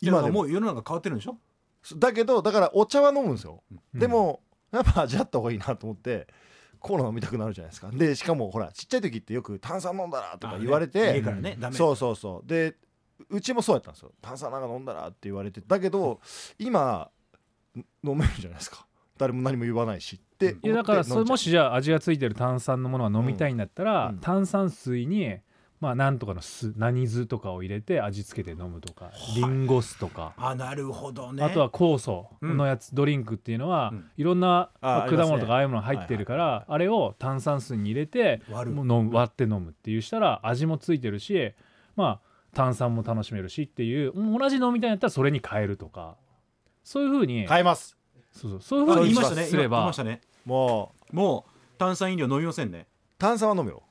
[0.00, 0.42] 今今でも。
[0.42, 1.36] もう世の中変わってるんでしょ？
[1.96, 4.00] だけどだからお茶は飲むんですよ、うん。
[4.00, 4.40] でも
[4.72, 6.26] やっぱ味あった方がいいなと思って
[6.78, 7.90] コーラ飲みたくなるじゃないですか。
[7.90, 11.76] でしかもほらちっちゃい時ってよく炭酸飲んだらとか言われて、あね家からねダメ。
[11.76, 12.48] そうそうそう。
[12.48, 12.76] で
[13.30, 14.12] うちもそうやったんですよ。
[14.20, 16.20] 炭酸なんか飲んだらって言われてだけど
[16.58, 17.10] 今
[17.74, 17.80] ん。
[18.02, 18.86] 飲めるじゃないですか。
[19.18, 24.18] 誰も何も言わないしっていやだからそれもしじゃあ味がついてる炭酸のものが飲みたいんだったら、うん。
[24.18, 25.38] 炭酸水に
[25.80, 31.44] まあなんとかの酢何酢とかを入れて味付けて飲むとかリンゴ酢とか、あなるほどね。
[31.44, 34.10] あとは酵素のやつ、ドリンクっていうのは、うん。
[34.16, 38.76] いろんな果物とかああいうものが入ってるから、あれを炭酸水に入れて割る。
[39.12, 41.52] 割って飲むっていうしたら味もついてるし
[41.94, 46.16] まあ炭酸も楽しめるしっていう同じ飲みたいんだったらそれに変えるとか。
[46.84, 47.96] そういうふうに、変えます。
[48.32, 48.62] そうそう。
[48.62, 49.44] そういうふあうに言いましたね。
[49.44, 49.56] す。
[49.56, 49.78] れば。
[49.78, 50.20] 今言いましたね。
[50.44, 52.86] もうもう炭酸飲料飲みませんね。
[53.18, 53.82] 炭酸は飲むよ。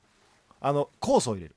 [0.60, 1.55] あの酵素を入れる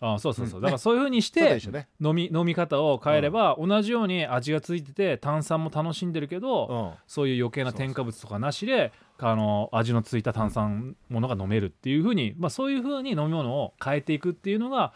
[0.00, 0.62] あそうそうそう、うん。
[0.62, 1.88] だからそういうふうにしてね。
[2.00, 6.92] 飲み飲み方を変えれば、同じように味がついてて炭酸も楽しんでるけど、うん。
[7.06, 14.94] そういう余計な添加物とかなしであの味のついた炭酸ものが飲めるっていうふうに、まあ、そういうふうに飲み物を変えていくっていうのが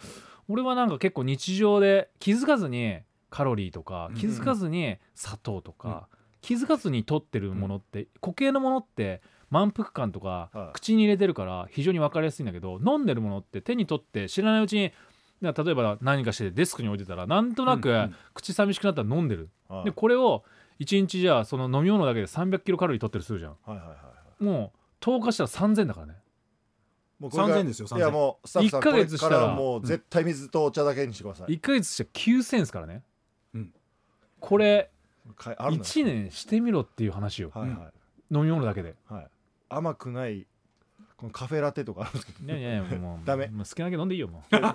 [0.49, 2.99] 俺はなんか結構日常で気づかずに
[3.31, 6.09] カロリーとかうん気づかずに砂糖とか、
[6.41, 9.23] 気づかずに取ってるものって、固形のものって
[9.55, 10.73] 満腹感とかはい。
[10.75, 14.93] 口に入れてるから非常に分かりやすいんだけど飲んでるものって手に取って知らないうちに
[15.41, 18.15] 例えば何かしてデスクに置いてたらなんとなくうんうん。
[18.35, 19.85] 口寂しくなったら飲んでる、はい。
[19.85, 20.45] でこれを
[20.81, 23.57] 1日じゃあその飲み物だけで300キロカロリー取ってるするじゃん。
[23.65, 23.95] はいはいはいは
[24.41, 24.45] い。
[24.45, 26.15] もう10日したら3000だからね。
[27.21, 33.03] もうこれから3000ですよ3000いやもうスタッフさん一ヶ月したらもう絶対水とお茶だけにしてください、1ヶ月して9000ですからね、
[33.55, 33.73] うん。
[34.41, 34.91] これ
[35.37, 35.85] かあるのよ。
[35.85, 37.79] 1年してみろっていう話よ、はいはい、
[38.37, 38.97] 飲み物だけで。
[39.09, 39.29] はい、
[39.77, 40.47] 甘くない
[41.17, 42.45] このカフェラテとかあるんですけど。
[42.45, 43.49] いやいやいやもう ダメ。
[43.49, 44.51] もう好きなだけ飲んでいいよもう。
[44.51, 44.73] だか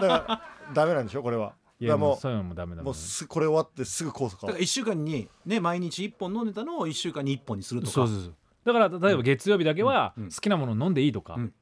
[0.00, 0.42] ら
[0.74, 1.54] ダメなんでしょこれは。
[1.80, 2.94] いやももうそういうのもダメだうもんもう。
[2.94, 7.92] すこれ終わってすぐ酵素かだから1週間にね毎日1本飲んでたのを1週間に1本にするとか。
[7.92, 8.34] そうそうそう。
[8.64, 10.30] だから例えば月曜日だけはうんうん。
[10.30, 11.54] 好きなもの飲んでいいとか、うん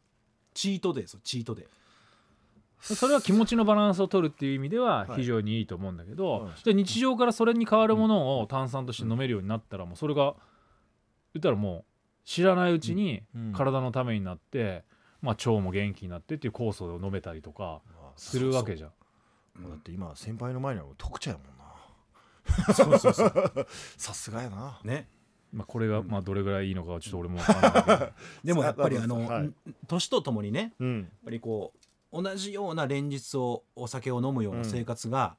[0.53, 5.21] チートデーですよチートデーそれは気持ちのバランスを取るっていう意味でははい。
[5.21, 6.53] 非常にいいと思うんだけど、はい。
[6.65, 10.35] じゃあ日常からそれに変わるものを炭酸として飲めるようになったらもうそれが
[11.35, 11.85] 言ったらもう
[12.25, 13.53] 知らないうちにうん。
[13.53, 14.85] 体のためになって、
[15.23, 17.83] まあ、腸も元気になってっていう酵素を飲めたりとか
[18.17, 18.91] するわけじゃん。
[19.61, 22.75] もうだって今先輩の前には特茶やもんな。
[22.75, 23.67] そうそうそう。
[23.97, 24.81] さすがやな。
[24.85, 25.09] ね。
[25.53, 28.13] まあ、これがまあどれぐらいいいのかはちょっと俺も分かんないけど。
[28.45, 29.53] でもやっぱりさあの、はい。
[29.89, 31.73] 年とともにねやっうんぱりこ
[32.13, 35.37] う同じような連日をお酒を飲むような生活が、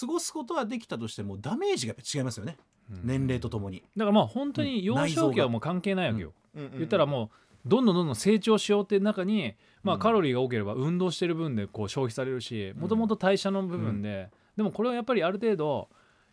[0.00, 2.56] 過ごすことはできたとしてもダメージがやっぱ違いますよね、
[2.88, 3.82] 年齢とともに。
[3.96, 6.32] だからまあ本当に幼少期はもう関係ないわけよ。
[6.54, 7.28] 言言ったらもう
[7.68, 10.00] どんどんどんどん成長しようっていう中に、まあ、うん。
[10.00, 15.88] カロリーが多ければ運動してる分でこう消費されるしもともと代謝の部分で、でもこれはやっぱりある程度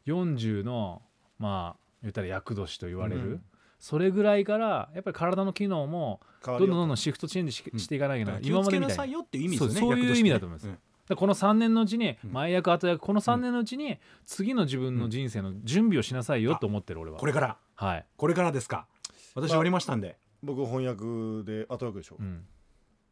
[0.08, 1.02] 40の
[1.40, 3.44] まあ言ったら厄年と言われる、うん。
[3.80, 7.80] それぐらいからやっぱり体の機能もどどんどんどんどんシフトチェンジし,、うん。
[7.80, 10.70] していかなきゃいけない、気をつけなさいによっていう意味ですよねそういう意味だと思います
[11.08, 12.32] うんだからこの3年のうちにうん。
[12.32, 17.20] 前役後役この3年のうちに次の自分の人生の準備をしなさいよと思ってる俺は。
[17.20, 17.58] これから。
[17.76, 18.88] はい、これからですか。
[19.36, 20.18] 私終わりましたんで。
[20.42, 21.04] 僕翻訳
[21.44, 22.18] で後役でしょ。
[22.20, 22.46] うん、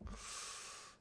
[0.05, 0.11] 終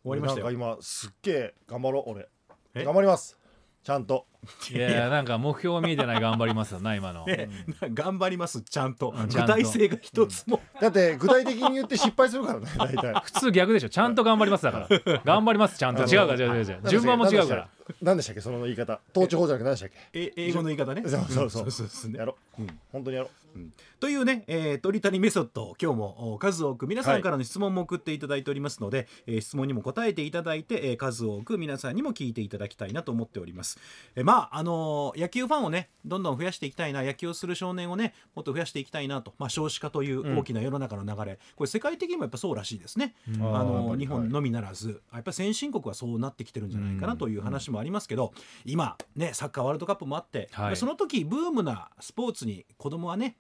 [0.05, 0.46] わりましたよ。
[0.46, 2.28] なんか今すっげえ頑張ろう俺。
[2.74, 2.85] え？
[2.85, 3.38] 頑張ります
[3.85, 4.27] ちゃんと。
[4.73, 7.25] いやいやなんか目標が見えてない頑張りますよな今の。
[7.25, 7.49] ね
[7.95, 9.12] 頑張りますちゃんと。
[9.29, 13.21] 具体性が一つも、だって具体的に言って失敗するからね 大体。
[13.25, 13.88] 普通逆でしょ。
[13.88, 15.21] ちゃんと頑張りますだから。
[15.25, 16.03] 頑張りますちゃんと。
[16.03, 16.81] 違うから違う違う違う。
[16.88, 17.68] 順番も違うから
[18.00, 19.00] 何でしたっけその言い方。
[19.14, 21.02] 統治法じゃなくて何でしたっえ英語の言い方ね。
[21.09, 21.70] そうそうそう。
[21.70, 22.12] そうですね。
[22.12, 22.78] けやろう、うん。
[22.90, 23.31] 本当にやろ
[24.00, 33.78] というね、えー、鳥谷メソッド今日もお数多く皆さんからの質問も送っていただいておりますので、えー質問にも答えていただいて、えー数多く皆さんにも聞いていただきたいなと思っております、
[34.14, 43.57] えーまああのー野球ファンをねどんどん増やしていきたいな野球をする少年をねもっと増やしていきたいなと、まあ、少子化という大きな世の中の流れ、これ世界的にもやっぱそうらしいですね、うん。
[43.57, 44.00] あのぱり。
[44.00, 48.33] 日本のみならずやっぱり先進国はそうなってきてるんじゃないかなという話もありますけど、
[48.64, 50.77] 今ねサッカーワールドカップもあって、はい。
[50.77, 53.37] その時ブームなスポーツに子供はね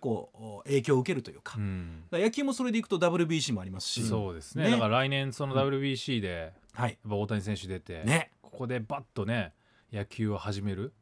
[0.00, 2.04] こう影響を受けるというか,、うん。
[2.12, 4.64] 野球もそれでいくと WBC もありますしそうですね。
[4.64, 4.70] ね。
[4.72, 6.90] だから来年その WBC ではい。
[6.90, 8.30] やっぱ大谷選手出て、ね。
[8.42, 9.52] ここでバッとね
[9.92, 10.92] 野球を始める。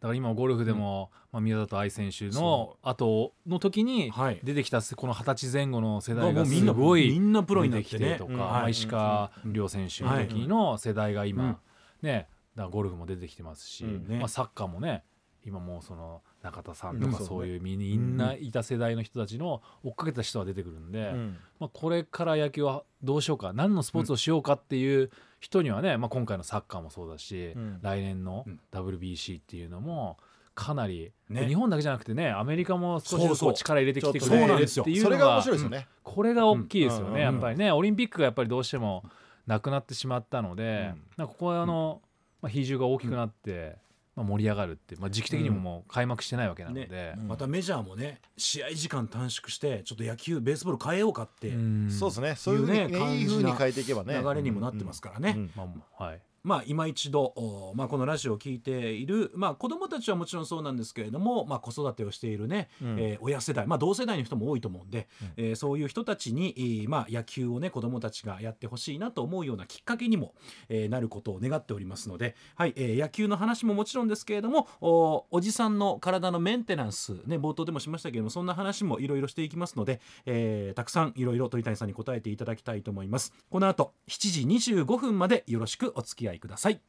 [0.00, 4.40] だから今ゴルフでも、まあ、宮里藍選手のそ後の時にはい。
[4.42, 8.38] 出てきたこの二十歳前後の世代がもうみんなすごいみんなプロにな出ってきてとか、うん。
[8.38, 11.56] まあはい石川遼選手の時の世代が今、うん。
[12.02, 14.18] ねだゴルフも出てきてますし、うんね。
[14.18, 15.04] まあ、サッカーもね
[15.44, 21.36] 今もうその中田さんとかうんそういうみんないた世代の人たちの追っかけた人が出てくるんで、うん。
[21.58, 27.78] まあ、これから野球はどうしようか何のスポーツをしようかっていう人にはね、まあ、今回のサッカーもそうだし、うん。
[27.82, 28.60] 来年のうん。
[28.72, 30.16] WBC っていうのも
[30.54, 31.46] かなり、ね。
[31.46, 33.54] 日本だけじゃなくてねアメリカも少しずそうそう。
[33.54, 39.04] つ力入れてきてくれるっていうそれが面のが白いですよね、これが大きいですようんねやっぱりねオリンピックがやっぱりどうしても
[39.46, 42.00] なくなってしまったので、ここはあの、
[42.44, 43.78] まあ、比重が大きくなって、
[44.14, 47.14] まあ、盛り上がるって、まあ、時期的にももう開幕してないわけなので。
[47.16, 47.28] うん。
[47.28, 51.48] またメジャーもね試合時間短縮してちょっと野球ベースボール変えようかって。
[51.48, 51.90] うん。
[51.90, 52.34] そうですね。
[52.36, 54.20] そういうふうに、いうねね、いいふうに変えていけばね。
[54.22, 55.50] 流れにもなってますからね、うん。
[55.56, 55.66] ま
[55.98, 63.00] あはいまあ、今一度、おまあ、このラジオを聞いている、まあ、子どもたちはもちろんそうなんですけれども、まあ、子育てをしているね、うん。
[63.00, 65.32] えー親世代、まあ、同世代の人も多いと思うんで、うん。
[65.38, 70.34] えーそういう人たちに、えーまあ、野球をね子どもたちがやってほしいなと思うようなきっかけにも、
[70.68, 83.32] えーなることを願っておりますので、はいえー野球の話ももちろんですけれどもおおじさんの体のメンテナンス、ね、冒頭でもしましたけれどもそんな話もいろいろしていきますので、えーたくさんいろいろ鳥谷さんに答えていただきたいと思います。
[83.48, 86.80] この後7時25分までよろしくお付き合いください。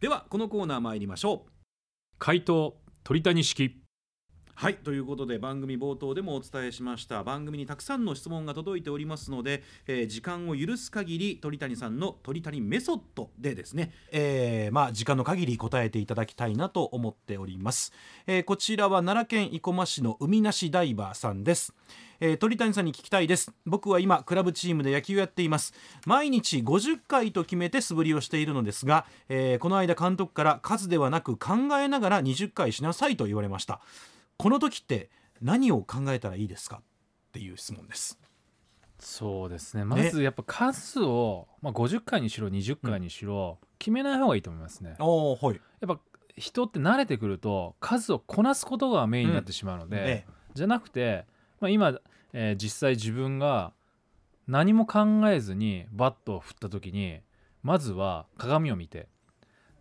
[0.00, 1.50] ではこのコーナー参りましょう。
[2.18, 3.80] 回答鳥谷式。
[4.54, 7.22] はいということで番組冒頭でもお伝えしました。
[7.22, 17.92] 番組にたくさんの質問が届いておりますので、えー時間を許す限り鳥谷さんの鳥谷メソッドでですね、えーまあ時間の限り答えていただきたいなと思っております、
[18.26, 21.72] えーこちらは奈良県生駒市の海なしダイバーさんです
[22.20, 23.52] えー鳥谷さんに聞きたいです。
[23.64, 25.72] 僕は今クラブチームで野球をやっています。
[26.06, 33.80] 毎日50回と決めて素振りをしているのですが、えーこの間監督から数ではなく考えながら20回しなさいと言われました。
[34.36, 36.76] この時って何を考えたらいいですか？
[36.78, 36.82] っ
[37.32, 38.18] ていう質問です。
[38.98, 39.84] そうですね。
[39.84, 44.96] まずやっぱ数を、まあ、50回にしろ20回にしろ、決めない方がいいと思いますね。
[44.98, 45.60] はい。
[45.80, 46.00] やっぱ
[46.36, 50.26] 人って慣れてくると数をこなすことがメインになってしまうので、え。
[50.54, 51.26] じゃなくて、
[51.60, 51.98] まあ、今、
[52.32, 53.72] えー実際自分が
[54.46, 57.20] 何も考えずにバットを振った時に
[57.62, 59.08] まずは鏡を見て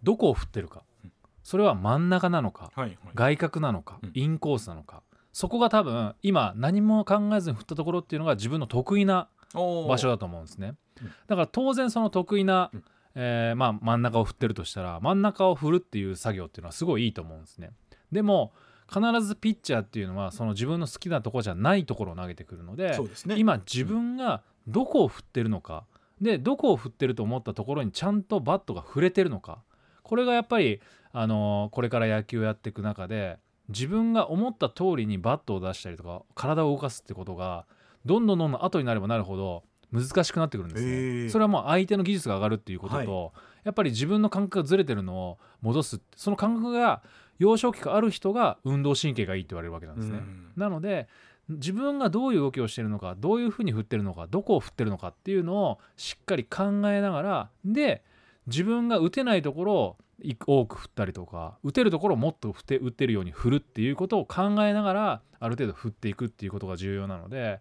[0.03, 0.83] どこを振ってるか。
[1.03, 1.11] うん。
[1.43, 2.97] それは真ん中なのかはいはい。
[3.15, 4.11] 外角なのかうん。
[4.13, 5.03] インコースなのか。
[5.31, 10.73] そこが多分今何も考えずに振ったところっていうのが自分の得意な場所だと思うんですね。
[11.01, 11.07] うん。
[11.27, 12.83] だから当然その得意なうん、
[13.15, 17.71] えーまあ、真ん中を振ってるとしたら真ん中を振るっていう作業っていうのはすごいいいと思うんですね。
[18.11, 18.51] でも
[18.87, 23.35] 必ずピッチャーっていうのはその自分の好きなところじゃないところを投げてくるのでね。
[23.37, 25.85] 今自分がどこを振ってるのか
[26.21, 29.59] でどこを振ってると思ったところにちゃんとバットが触れてるのか
[30.03, 30.79] これがやっぱり、
[31.11, 37.65] あのーこれから野球をやっていく中で自分が思った通りにバットを出したりとか体を動かすってことが
[38.05, 40.91] どんどんどんどん後になればなるほど難しくなってくるんですへね。
[41.27, 47.01] ーそれはもう相手の技術が上がるっていうことと、やっぱり自分の感覚がずれてるのを戻すその感覚が
[47.39, 50.17] 幼少期からある人が運動神経がいいって言われるわけなんですね。
[50.17, 51.07] うんなので
[51.49, 58.03] 自分がどういう動きをしているのかどういうふうに振ってるのかどこを振ってるのかっていうのをしっかり考えながらで
[58.47, 67.59] 自分が打てないところをい多く振ったりとか打てるところをもっと振って打ってるように振るっていうことを考えながらある程度振っていくっていうことが重要なので、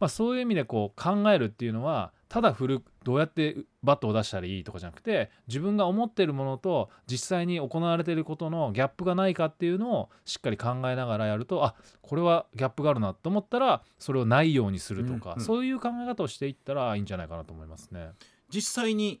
[0.00, 15.44] まあ、そういう意味でこう考えるっていうのはただ振るどうやってバットを出したらいいとかじゃなくて自分が思ってるものと実際に行われていることのギャップがないかっていうのをしっかり考えながらやるとあこれはギャップがあるなと思ったらそれをないようにするとか、うんうん。
[15.44, 18.10] そういう考え方をしていったらいいんじゃないかなと思いますね。
[18.48, 19.20] 実際に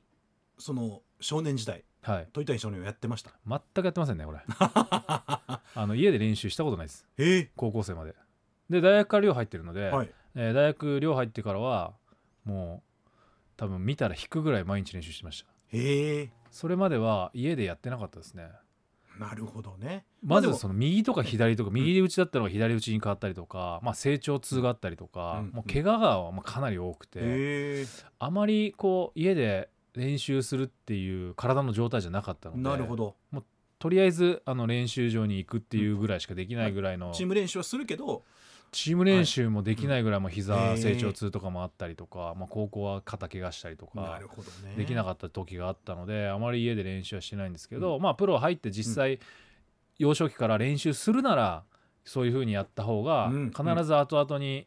[0.58, 3.30] その少年時代はい、鳥谷少年をやってました？
[3.46, 4.40] 全くやってませんねこれ。
[4.48, 7.06] あの家で練習したことないです。
[7.16, 7.22] え？
[7.22, 8.14] ー高校生まで。
[8.70, 10.10] で大学から寮入ってるので、はい。
[10.34, 11.92] えー大学寮入ってからは
[12.44, 12.91] もう
[13.56, 15.76] 多分見たら引くぐらい毎日練習してました。
[15.76, 16.30] へえ。
[16.50, 18.48] それまでは家でやってなかったですね。
[19.18, 20.04] なるほどね。
[20.22, 27.86] まずその右とか左とか右打ちだったのが左打ちに変わったりとか、まあ、成長痛があったりとか、うんもう怪我がまあかなり多くて、
[28.18, 33.16] あまりこう家で練習するっていう体の状態じゃなかったのでなるほど。
[33.78, 38.22] とりあえずあの練習場に行くっていうぐらいしかできないぐらいの、チーム練習はするけど
[38.72, 44.20] チーム練習もできないぐらいも膝うん成長痛とかもあったりとか、まあ、高校は肩怪我したりとなか
[44.76, 49.20] できなかった時があったのであまり家で練習はしてないんですけど、まあプロ入って実際
[49.98, 51.64] 幼少期から練習するなら
[52.04, 54.66] そういうふうにやった方がうん必ず後々に、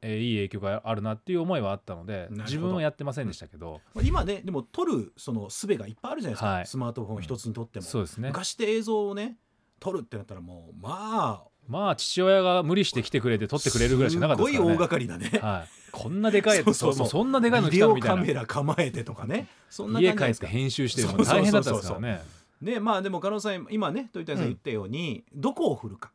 [0.00, 6.66] えーいい影響があるなっていう思いはあったので自分はやってませんでしたけど、まあ今ねでも撮るその術がいっぱいあるじゃないですか、はい。
[6.66, 8.28] スマートフォン一つにとっても、そうですね。
[8.28, 9.36] 昔って映像をね
[9.78, 14.74] 撮るってなったらもうまあまあ父親が無理して来てくれて撮ってくれるぐらいしかなかったですからね。
[14.74, 15.38] すごい大掛かりだね。
[15.40, 16.66] はい、こんなでかいやつ。
[16.66, 17.04] そうそうそう。
[17.04, 18.40] もそんなでかいのビデオ来たのみたいな。
[18.46, 19.48] カメラ構えてとかね。
[19.70, 22.22] そんな家帰って編集してるそうそうそうそうの大変だったですからね。
[22.60, 26.12] ねまあでも加納さん今ね鳥谷さん言ったように、どこを振るか。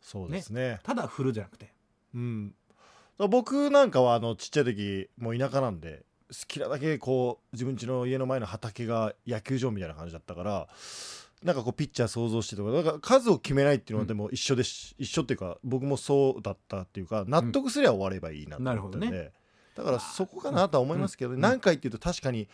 [0.00, 0.80] そうですね。
[0.82, 1.72] ただ振るじゃなくて。
[2.14, 2.54] うん、
[3.28, 10.68] 僕なんかはあのちっちゃい時もう田舎なんで好きなだけこう自分家の家の前の畑が野球場みたいな感じだったから
[11.46, 16.80] なんかこうピッチャー想像してとかだから数を決めないっていうのはでも一緒です、一緒っていうか僕もそうだった。
[16.80, 19.32] っていうか納得すりゃ終わればいいなと思ったんで、なる
[19.76, 21.40] だからそこかなとは思いますけど、うん。
[21.40, 22.48] 何回っていうと確かに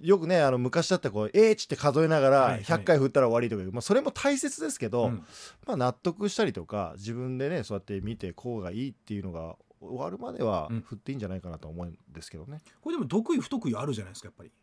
[0.00, 2.62] よくねあの昔だったらこう「えーち」って数えながらはいはい。
[2.62, 5.24] 100回振ったら終わりとかいう、まあ、それも大切ですけど、うん。
[5.66, 10.80] まあ、納得したりとか自分でねそうやって見てこうがいいっていうのが終わるまではうん。
[10.82, 12.60] 振っていいんじゃないかなと思うんですけどね。
[12.80, 14.50] これでも得意不得意あるじゃないですかやっぱり。
[14.50, 14.59] うん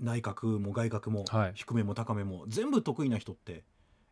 [0.00, 1.52] 内角も外角も、はい。
[1.54, 3.64] 低めも高めも全部得意な人って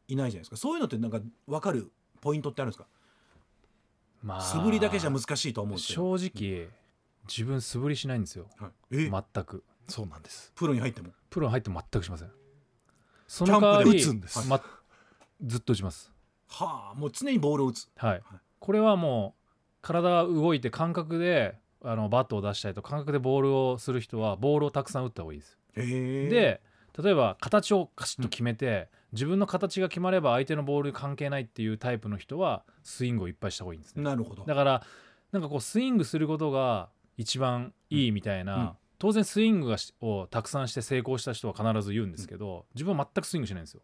[0.09, 0.57] いないじゃないですか。
[0.57, 1.91] そういうのってなんか分かる
[2.21, 2.87] ポイントってあるんですか？
[4.23, 6.69] まあ素振りだけじゃ難しいと思うんですよ、正直
[7.29, 8.47] 自分素振りしないんですよ。
[8.59, 9.65] はい、え、全く。
[9.89, 10.53] そうなんです。
[10.55, 11.11] プロに入っても？
[11.31, 12.31] プロに入っても全くしません。
[13.27, 14.49] そキャンプでの代わり打つんです。
[14.49, 14.61] ま、
[15.45, 16.11] ずっと打ちます。
[16.49, 17.89] はあもう常にボールを打つ。
[17.97, 18.23] はい。
[18.59, 19.43] これはもう
[19.81, 25.59] 体が動いて感覚であのバットを出したりと感覚でボールをする人はボールをたくさん打った方がいいです。
[25.77, 26.29] へえ。
[26.29, 26.61] で
[27.03, 34.03] 例えば形をカシッと決めて、自分の形が決まれば相手のボールに関係ないっていうタイプの人はスイングをいっぱいした方がいいんですね。
[34.03, 34.45] なるほど。
[34.45, 34.83] だから
[35.33, 38.71] なんかこうスイングすることが一番いいみたいな、うん。
[38.99, 43.83] 当然スイングがしをたくさんして成功した人は必ず言うんですけど、自分は全くスイングしないんですよ。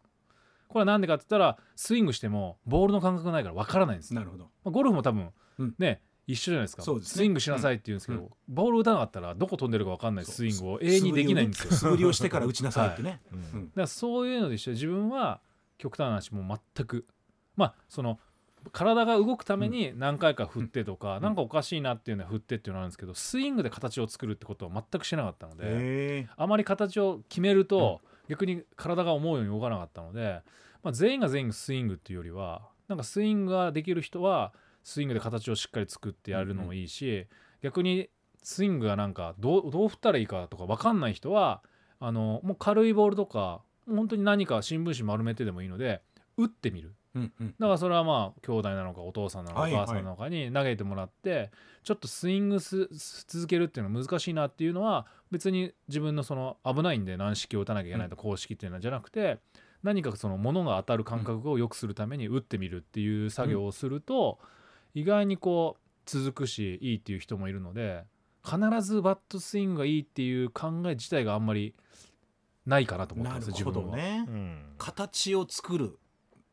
[0.67, 4.49] これは何でかって言ったらスイングしてもボールの感覚がないから分からないんです、まなるほど。
[4.65, 5.29] あ、ゴルフも多分
[5.59, 5.75] うん。
[5.79, 6.83] ね、一緒じゃないですか。
[6.83, 7.17] そうですね。
[7.19, 8.29] スイングしなさいって言うんですけど、うん。
[8.49, 11.71] ボール打たなかったらどこ飛んでるか分かんないスイングを永遠にできないんですよ。
[11.71, 13.39] 素振りをしてから打ちなさいってね、うん。
[13.39, 13.65] うん。
[13.69, 15.39] だからそういうので一緒で自分は
[15.77, 17.07] 極端な話もう全く
[17.55, 18.19] まあその
[18.73, 21.21] 体が動くために何回か振ってとか、ん。
[21.21, 25.69] なんかおかしいなっていうのは振ってっていうのがあるんですけどスイングで形を作るってことは全くしなかったのでへ
[26.25, 30.41] えあまり形を決めると、逆に体が思うように動かなかったので、
[30.83, 34.53] まあ、全員が全員スイングっていうよりはなんかスイングができる人は
[34.87, 37.27] スイングで形をしっかり作ってやるのもいいし、
[37.61, 38.09] 逆に
[38.41, 41.61] スイングがなんかどうどう振ったらいいかとか分かんない人は
[41.99, 46.01] あのもう軽いボールとか本当に何か新聞紙丸めてでもいいので
[46.37, 46.95] 打ってみる。
[47.15, 49.73] うんうんだからそれはまあ兄弟なのかお父さんなのかおはい。
[49.73, 51.51] 母さんなのかに投げてもらって
[51.83, 59.39] ちょっとスイングすす続けるっていうのは難しいなっていうのは別に自分のその危ないんで軟式を打たなきゃいけないと公式っていうのじゃなくて
[59.83, 64.39] 何かその物が当たる感覚を良くするために打ってみるっていう作業をすると
[64.93, 68.05] 意外にこう続くしいいっていう人もいるので
[68.43, 71.75] 必ずバットスイングがいいっていう考え自体があんまり
[72.65, 73.97] ないかなと思ってます自分は。
[73.97, 74.75] ね、うん。
[74.77, 75.99] 形を作る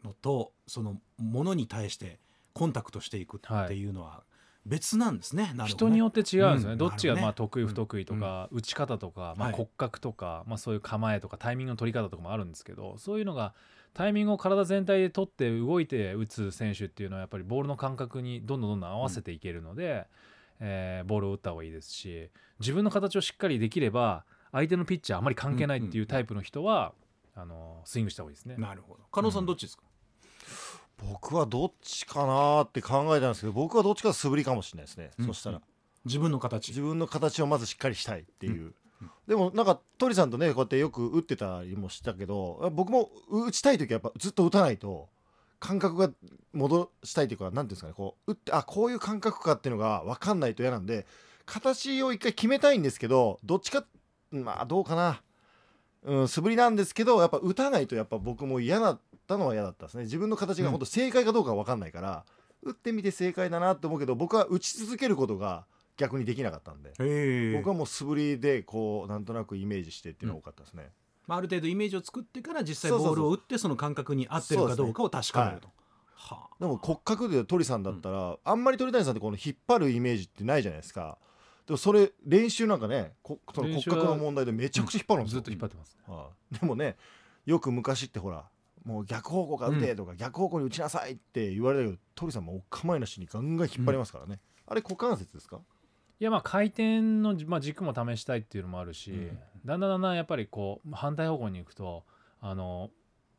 [0.04, 2.20] のとそのものに対して
[2.52, 4.22] コンタクトしていくっていうのは
[4.66, 5.52] 別なんですね。
[5.54, 5.64] ね。
[5.66, 6.78] 人によって違うんですよね、うん。
[6.78, 9.56] どっちがまあ得意不得意とか、打ち方とか、まあ、はい。
[9.56, 13.54] 骨格とか、まあ、そういう構えとかタイミングの取り方とかもあるんですけどそういうのが
[13.94, 20.06] タイミングを体全体で取って動いて打つ選手っていうのはやっぱりボールの感覚にどんどんどんどん合わせていけるので、
[20.60, 22.28] えーボールを打った方がいいですし
[22.60, 26.92] 自分の形をしっかりできれば相手のピッチャーあまり関係ないっていうタイプの人は、
[27.34, 28.54] あのスイングした方がいいですね。
[28.56, 29.00] なるほど。
[29.10, 29.82] 加納さんどっちですか？
[31.10, 35.60] 僕はどっちかなって考えたんですけど僕はどっちか素振りかもしれないですね、うんそしたら
[36.04, 36.68] 自分の形。
[36.68, 38.74] 自分の形をまずしっかりしたいっていう、うん
[39.26, 45.08] でもなんか鳥さんとねこうやってよく打ってたりもしたけど僕も打ちたい時はやっぱずっと打たないと
[45.60, 46.10] 感覚が
[46.52, 51.06] 戻したいというか何ていうんですかねこう打ってあこういう感覚かっていうのが分かんないと嫌なんで
[51.46, 53.84] 形を一回決めたいんですけどどっちか
[54.30, 55.22] まあどうかな。
[56.02, 60.04] うん素振りなんですけどやっぱ打たないとやっぱ僕も嫌だったのは嫌だったですね。
[60.04, 62.26] 自分の形が本当正解かどうか分かんないから、
[62.62, 65.64] 打ってみて正解だなって思うけど僕は打ち続けることが
[65.96, 66.92] 逆にできなかったんで。
[67.56, 70.90] 僕はもう素振りでこうなんとなくイメージしてっていうのが多かったですね。
[71.26, 75.68] まあある程度イメージを作ってから実際ボールを打ってその感覚に合ってるかどうかを確かめると。
[76.14, 76.56] はあ。
[76.60, 81.18] でも骨格で鳥さんだったら、あんまり鳥谷さんってこの引っ張るイメージってないじゃないですか。
[81.66, 85.40] でもそれ練習なんかねこその骨格の問題でめちゃくちゃ引っ張るんですよ。
[85.40, 86.02] ずっと引っ張ってますね。
[86.14, 86.96] はいでもね
[87.46, 88.44] よく昔ってほら
[88.84, 94.40] もう逆方向から打てとか、逆方向に打ちなさいって言われたけど鳥さんもお構いなしにガンガン引っ張りますからね。
[94.66, 95.60] あれ股関節ですか？
[96.24, 99.38] いやまあ回転の、まあ、軸も試したいっていうのもあるし、うん。
[99.66, 102.04] だんだんだんだんやっぱりこう反対方向に行くと
[102.40, 102.88] あの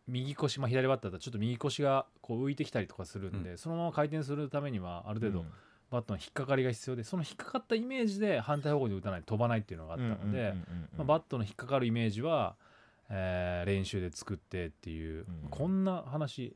[0.07, 5.45] 右腰、まあ、左バッターだとちょっと右腰がこう浮いてきたりとかするんで、そのまま回転するためにはある程度
[5.89, 10.53] バットの引っかかりが必要でその引っかかったイメージで反対方向に打たないと飛ばないっていうのがあったので、
[10.95, 12.55] まあ、バットの引っかかるイメージは、
[13.09, 15.49] えー練習で作ってっていう、うん。
[15.49, 16.55] こんな話。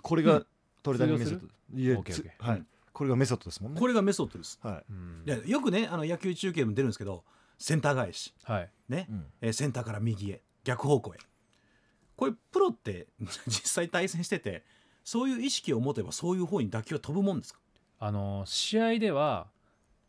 [0.00, 0.42] これが
[0.82, 2.32] トレーダーメソッ通ドいえオッケーオッケー。
[2.42, 2.62] つはい
[2.92, 3.80] これがメソッドですもんね。
[3.80, 4.58] これがメソッドです。
[4.62, 4.84] はい。
[4.90, 7.24] うんいやよくねあの野球中継でも出るんですけど
[7.58, 8.34] センター返し。
[8.44, 8.70] はい。
[8.88, 9.26] ね、うん。
[9.40, 10.42] えーセンターから右へ。
[10.64, 11.18] 逆方向へ。
[12.16, 13.06] これプロって
[13.46, 14.64] 実際対戦してて
[15.04, 17.60] そういう意識を持てばそういう方に打球は飛ぶもんですか？
[18.00, 19.48] あの試合では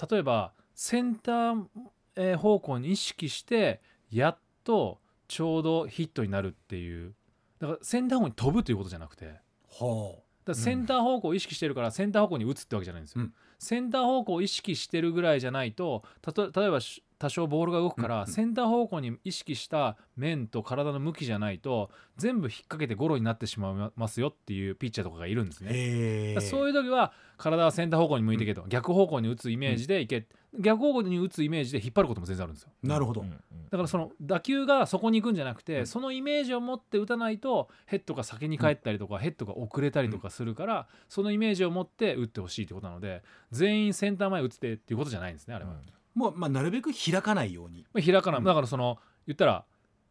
[0.09, 1.67] 例えばセンター、
[2.15, 7.13] えー方向に意識してやっとちょうどヒットになるっていう。
[7.59, 9.39] だからセンター方向に飛ぶということじゃなくて。
[9.69, 10.15] は
[10.52, 13.34] らセンター方向を意識してるからセンター方向に打つってわけじゃないんですよ、うん。
[13.58, 26.39] センター方向を意識してるぐらいじゃないとたと例えばし多少ボールが動くから、センター方向に意識した面と体の向きじゃないと全部引っ掛けてゴロになってしまいますよっていうピッチャーとかがいるんですね。
[26.39, 30.28] そういう時は体はセンター方向に向いていけと、逆方向に打つイメージでいけ、
[30.58, 32.72] 逆方向に打つイメージで引っ張ることも全然あるんですよ。
[32.82, 33.30] なるほど、うん
[33.70, 35.88] だからその打球がそこに行くんじゃなくて、うん。
[35.88, 43.22] そのイメージを持って打たないとヘッドが先に帰ったりとか、ヘッドが遅れたりとかするから、そのイメージを持って打ってほしいってことなので
[43.52, 45.76] 全員センター前打つてっていうことじゃないんですねあれは、
[46.16, 47.86] もう、まあ、なるべく開かないように。
[47.93, 48.45] まあ開かない、うん。
[48.45, 48.97] だからその
[49.28, 49.66] 言ったら、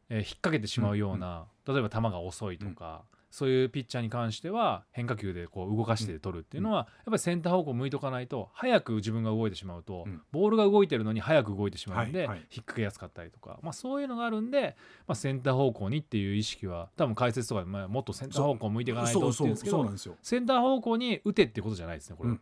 [0.08, 10.22] えー引っ掛けてしまうような、例えば球が遅いとか、そういうピッチャーに関しては変化球でこう動かして取るっていうのは、やっぱりセンター方向向いとかないと早く自分が動いてしまうと、うん。
[10.32, 14.76] ボールが動いてるのに早く動いてしまうんで、引っ掛けやすかったりとか、まあ、そういうのがあるんで、
[15.06, 20.16] まあ、センター方向にっていう意識は多分解説とかで、まあ、もっとセンター方向向いていかないとっていうんですけどそうなんですよ。
[20.22, 22.40] センター方向に打てってことじゃないですねこれは、うん。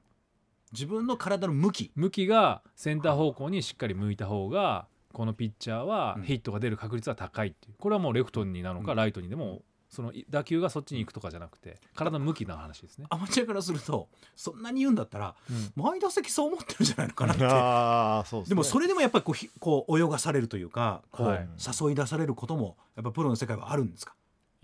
[0.73, 1.93] 自分の体の向き。
[1.95, 6.23] 向きがセンター方向にしっかり向いた方がこのピッチャーはうん。
[6.25, 7.75] ヒットが出る確率は高いっていう。
[7.79, 8.99] これはもうレフトになのかうん。
[8.99, 13.07] ライトにでもその打球がそっちに行くとかじゃなくて体の向きの話ですね。
[13.09, 15.73] アマチュアからするとそんなに言うんだったらうん。
[15.83, 17.45] 前打席そう思ってるんじゃないのかなって。
[17.47, 18.51] ああそうですね。
[18.51, 21.49] でもそれでもやっぱりこうひこう泳がされるというかこうはい
[21.85, 24.15] 誘い出されることもやっぱプロの世界はあるんですか？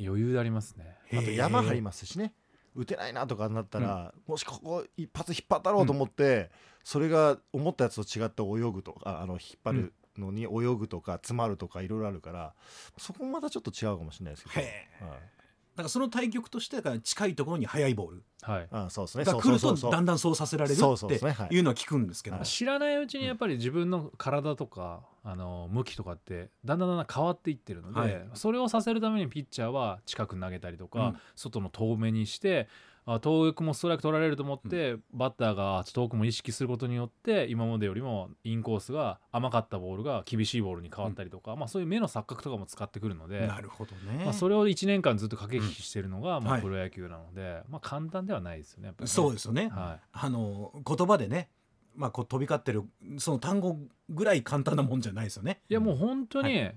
[0.01, 0.97] 余裕でありますね。
[1.13, 2.35] あと山張りますしね。
[2.75, 6.51] 打てないなとかになったら、もしここ一発引っ張ったろうと思って、
[6.83, 12.55] それが思ったやつと違って泳ぐとかあの引っ張るのに泳ぐとか詰まるとかいろいろあるから
[12.99, 15.43] そこもまたちょっと違うかもしれないですけど、へえ。
[15.75, 18.25] だからその対局としてだから近いところに速いボール。
[18.43, 18.69] はい。
[18.71, 19.25] あそうですね。
[19.25, 21.57] が来るとだんだだんそうさせられるってい。
[21.57, 22.37] いうのは聞くんですけど。
[22.37, 22.45] はい。
[22.45, 28.29] 知らないうちにやっぱり自分の体とかあの向きとかってだんだんだんだん変わっていってるので、はい。
[28.35, 31.17] それをさせるためにピッチャーは近く投げたりとか、うん。
[31.37, 32.69] 外の遠目にして
[33.05, 43.47] あ遠くもストライク取られると思って、バッターが遠くも意識することによって今までよりもインコースが甘かったボールが厳しいボールに変わったりとか、まあ、そういう目の錯覚とかも使ってくるので。
[43.47, 48.95] なるほどね、まあ、それを1年間ずっと駆け引きしてるのが、まあ、はいプロ野球なので、まあ、簡単ではないですよねね。
[49.07, 51.49] そうですよね、はあの言葉でね
[51.95, 52.85] まあこう飛び交ってる
[53.19, 53.79] その単語
[54.09, 55.61] ぐらい簡単なもんじゃないですよね。
[55.69, 56.73] い、いやもう本当に、は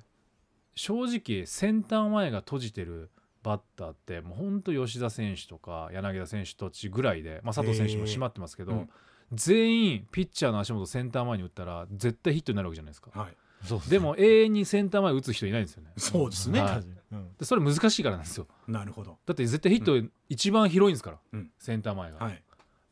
[0.76, 3.10] 正直センター前が閉じてる
[3.46, 8.90] バッターってもう本当吉田選手とか柳田選手とちぐらいで、まあ、佐藤選手も締まってますけど、へーうん。
[9.34, 13.12] 全員ピッチャーの足元センター前に打ったら絶対ヒットになるわけじゃないですか。
[13.14, 13.38] はい。
[13.64, 15.92] そうですでも永遠にセンター前打つ人いないんですよね。
[15.98, 16.84] そうですね、はい。
[17.12, 17.36] うん。
[17.38, 18.48] でそれ難しいからなんですよ。
[18.68, 19.18] なるほど。
[19.28, 21.52] だって絶対ヒット一番広いんですから、うん。
[21.60, 22.44] センター前が、はい。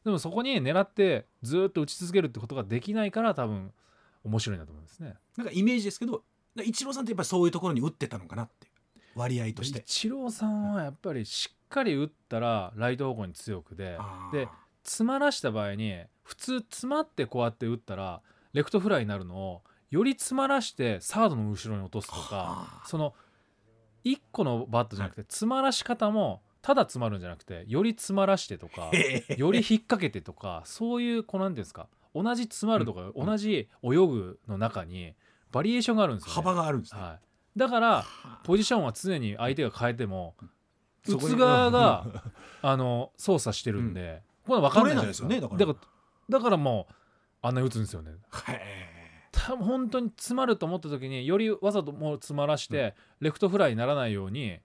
[0.04, 3.72] でもそこに狙ってずっと打ち続けるってことができないから多分
[4.24, 5.16] 面白いんだと思いますね。
[5.38, 6.24] なんかイメージですけど
[6.64, 8.68] イチローさんってやっぱりそういうところに打ってたのかなって
[9.16, 9.80] 割合として。
[9.80, 13.98] イチローさんはやっぱりしっかり打ったらライト方向に強くで
[14.32, 14.48] で
[14.84, 18.22] 詰まらした場合に普通詰まってこうやって打ったら
[18.54, 23.14] レフトフライになるのをより詰まらしてサードの後ろに落とすとかはあその
[24.06, 28.92] 1個のバットじゃなくて詰まらし方もただ詰まるんじゃなくてより詰まらしてとか
[29.38, 33.26] より引っ掛けてとかそういうこうなんですか同じ詰まるとかうん。
[33.26, 35.14] 同じ泳ぐの中に
[35.52, 37.20] バリエーションがあるんですよ、ね、幅があるんですね、はい、
[37.56, 38.40] だからはあ。
[38.44, 40.36] ポジションは常に相手が変えても
[41.08, 42.24] 打つ側が
[42.62, 45.76] あの操作してるんで、これは分かんないじゃないですねだから。
[46.30, 46.94] だからもう
[47.42, 48.12] あんなに打つんですよね。
[49.32, 54.60] 多分本当に詰まると思った時によりわざともう詰まらして、レフトフライにならないように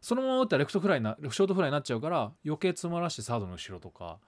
[0.00, 4.18] そのまま打ったらレフトフライなショートフライになっちゃうから余計詰まらしてサードの後ろとか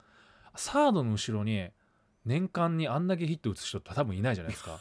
[0.55, 1.69] サードの後ろに
[2.25, 4.79] 年間にあんだけヒット打つ人って多分いないじゃないですか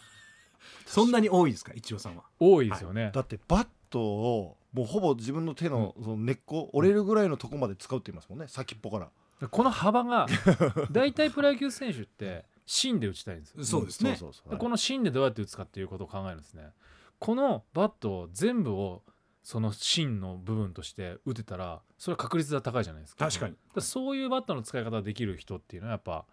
[0.87, 1.73] そんなに多いですか？
[1.75, 2.25] イチローさんは。
[2.39, 8.47] 多いですよね、だってバットをもうほぼ自分の手のその根っこ折れるぐらいのとこまで使うって言いますもんね。
[8.49, 9.49] 先っぽから。
[9.49, 10.27] この幅が
[10.93, 13.64] 大体プロ野球選手って芯で打ちたいんですよ。
[13.64, 14.14] そうですね。
[14.16, 14.51] そうそうそう。
[14.51, 16.71] でこの芯でどうやって打つかっていうことを考えるんですね。
[17.18, 19.03] このバットを全部を
[19.43, 23.27] その芯の部分として打てたらそれは確率が高いじゃないですか。
[23.27, 23.57] 確かに。
[23.81, 26.27] そういうバットの使い方ができる人っていうのはやっぱ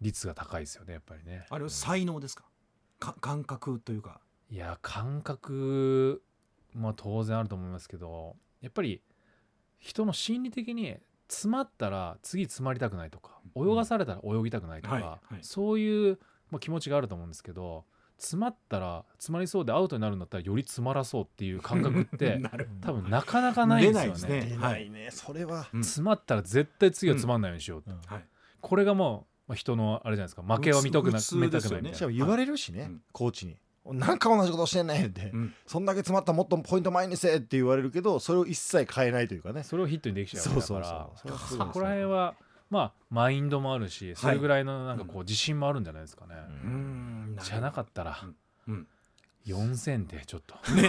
[0.00, 1.46] 率が高いですよねやっぱりね。
[1.50, 2.48] あれは才能ですかか？
[2.98, 4.20] 感覚というか。
[4.50, 6.22] いや感覚
[6.74, 9.02] まあ当然あると思いますけどやっぱり
[9.78, 10.96] 人の心理的に
[11.28, 15.38] 詰まったら次詰まりたくないとか泳がされたら泳ぎたくないとか、はいはい。
[15.42, 16.18] そういう、
[16.50, 17.84] まあ、気持ちがあると思うんですけど
[18.16, 24.16] 詰まったら詰まりそうでアウトになるんだったらより詰まらそうっていう感覚って なる多分なかなかないんですよね。
[24.20, 24.56] 出ないですね。
[24.56, 25.68] 出ないねそれは。
[25.72, 25.84] うん。
[25.84, 28.00] 詰まったら絶対次は詰まんないようにしようと、うん。
[28.06, 28.26] はい。
[28.60, 30.42] これがもうまあ人のあれじゃないですか。
[30.42, 31.96] 負けを見とくな普通見たくないみたいな。
[31.96, 33.02] しかも言われるしね、うん。
[33.12, 33.56] コーチに。
[33.86, 35.54] なんか同じことしてんねんって、うん。
[35.66, 39.62] そんだけ詰まったらもっとポイント前にせえって言われるけどそれを一切変えないというかね。
[39.62, 40.60] それをヒットにできちゃうから。
[40.60, 42.34] そこら辺は
[42.68, 46.34] まあマインドもあるしそれぐらいのなんかこう自信もあるんじゃないですかね、
[46.64, 48.20] うーんじゃなかったら
[48.66, 48.86] うん。
[49.46, 50.54] 4000ってちょっと。
[50.74, 50.88] ね。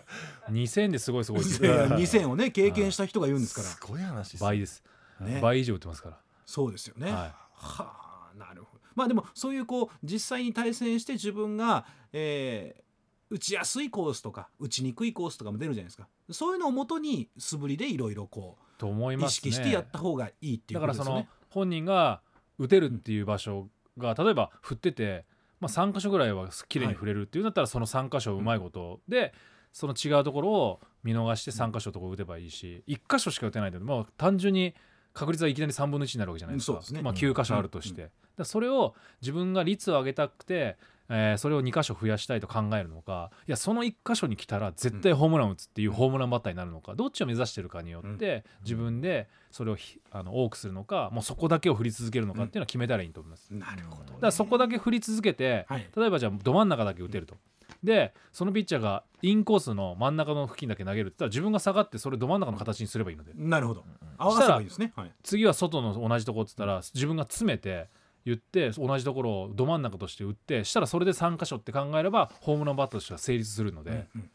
[0.50, 3.66] 2000ですごいすごいっていや2000をね経験した人が言うんですから。
[3.66, 4.82] すごい話です倍です、
[5.20, 8.84] ね倍以上打ってますかそうですよね、ら、ははあなるほど。
[8.94, 12.88] まあでもそういうこう実際に対戦して自分が、えー
[13.30, 16.08] 打ちやすいコースとか打ちにくいコースとかも出るじゃないですか。
[16.30, 19.50] そういうのをもとに素振りでいろいろこい、と思いうますね。
[19.50, 21.46] 意識してやった方がいいっていうだからそのことですよね。
[21.50, 22.22] 本人が
[22.58, 25.26] 打てるっていう場所が例えば振ってて、
[25.60, 29.34] まあ、3箇所ぐらいは綺麗に振れるっていうんだったらその3箇所うまいことで
[29.72, 34.74] その違うところを見逃して3箇所とこ打てばいいし1箇所しか打てないんでもう単純に
[35.18, 36.80] 確率はいきなり3分の1になるわけじゃないですか。
[36.92, 37.02] ね。
[37.02, 38.44] まあ、9箇所あるとして、うん。
[38.44, 40.76] それを自分が率を上げたくて、
[41.10, 53.48] えーそれを2箇所増やしたいと考えるのかいやその1箇所に来たら絶対ホームラン打つっていうホームランバッターになるのかどっちを目指してるかによって自分でそれをひあの多くするのかもうそこだけを振り続けるのかっていうのは決めたらいいと思います。
[53.54, 55.88] なるほど、ね、だからそこだけ振り続けて、はい。
[55.96, 57.38] 例えばじゃあど真ん中だけ打てると。
[57.82, 63.32] でそのピッチャーがインコースの真ん中の付近だけ投げるって言ったら自分が下がってそれど真ん中の形にすればいいので。
[63.34, 63.84] なるほど。
[64.16, 64.92] 合わせればいいですね。
[64.96, 65.12] はい。
[65.22, 67.88] 次は外の同じところって言ったら自分が詰めて
[68.24, 74.30] 言って同じところをど真ん中として打ってしたらそれで3箇所って考えればホームランバッターとしては成立するので、うん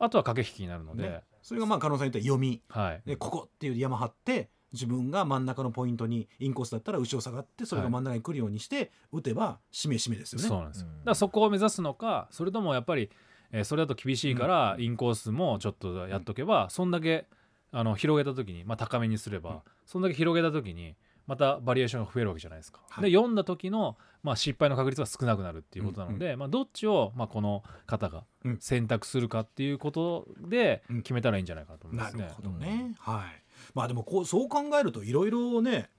[0.00, 1.20] あとは駆け引きになるので、ね。
[1.40, 2.60] それがまあ加納さんに言った読み。
[2.68, 10.48] はい、でここっていう山張って自分が真ん中のポイントにインコースだったら後ろ下がってそれが真ん中に来るようにして打てばしめしめですよね。
[10.48, 10.98] そうなんですよ、うん。
[10.98, 13.10] だからそこを目指すのかそれともやっぱり、
[13.52, 17.28] えーそれだと厳しいからインコースもちょっとやっとけば、そんだけ
[17.70, 19.58] あの広げた時に、まあ、高めにすれば、うん。
[19.86, 20.96] そんだけ広げた時に
[21.26, 22.80] またバリエーションが増えるわけじゃないですか。
[22.88, 23.04] はい。
[23.04, 28.58] で読んだ時の、まあ、失敗の確率が少なくなるっていうことなので、まあ、どっちを、まあ、この方がうん。
[28.58, 31.02] 選択するかっていうことでうん。
[31.02, 32.24] 決めたらいいんじゃないかと思いますね。
[32.24, 33.43] なるほどね、はい
[33.74, 35.90] まあでもこうそう考えるといろいろね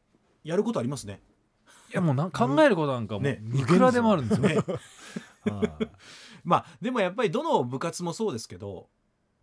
[0.43, 1.21] やることありますね。
[1.91, 4.47] いやもうな考えることなんかもうねいくらでもあるんですよ。
[4.47, 4.55] ね。
[4.55, 5.87] はい。
[6.43, 8.89] まあでもやっぱりどの部活もそうですけど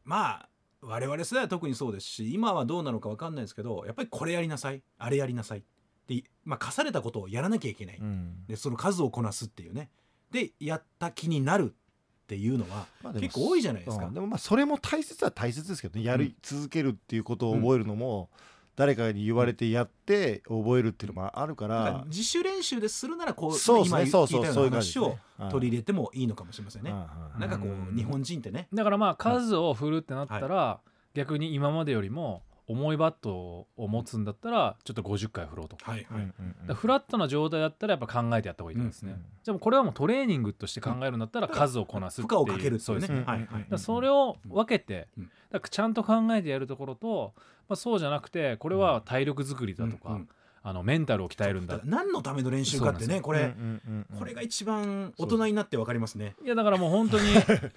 [0.04, 0.48] まあ
[0.80, 5.58] 我々世代は特にそうですし今はどうなのか分かんないですけどやっぱりこれやりなさいあれやりなさい。
[5.58, 5.62] っ
[6.04, 8.44] て、まあ、課されたことをやらなきゃいけない、うん。
[8.48, 9.90] でその数をこなすっていうね。
[10.32, 11.76] でやった気になる
[12.32, 12.86] っていうのは
[13.20, 14.06] 結構多いじゃないですか。
[14.06, 14.14] うん。
[14.14, 16.04] でもまあそれも大切は大切ですけどね。
[16.04, 16.20] やうん。
[16.20, 18.30] り続けるっていうことを覚えるのも、
[18.74, 23.84] 誰かに言われてやって覚えるっていうのもあるからら、自主練習でするならこうそうね。
[23.86, 25.50] 今言そうそう聞いたような話をはい。
[25.50, 26.90] 取り入れてもいいのかもしれませんね。
[26.90, 27.06] はいは
[27.36, 28.68] いなんかこうんう日本人ってね。
[28.72, 30.80] だからまあ数を振るってなったら、
[31.14, 35.76] 逆に今までよりも重いバットを持つんだったらちょっと50回振ろうと。
[35.76, 36.74] か,、はいはい、うんうんうん。
[36.74, 42.38] フラットな状態だったらやっぱ考えてやった方がいいですね、うんうんじゃあもうこれはもうトレーニングとして考えるんだったら数をこなすっていう。
[42.38, 42.80] 負荷をかけるっていうね。
[42.80, 43.18] そうですね。
[43.18, 43.38] うんはい。
[43.50, 45.30] はいそれを分けて、うん。
[45.50, 47.32] だちゃんと考えてやるところと、
[47.68, 50.28] まあ、そうじゃなくてこれは体力作りだとか、うんうん。
[50.64, 56.36] あのメンタルを鍛えるんだ何のための練習かってねこれ、うんうんうんこれが一番大人になって分かりますね。
[56.44, 57.24] いやだからもう本当に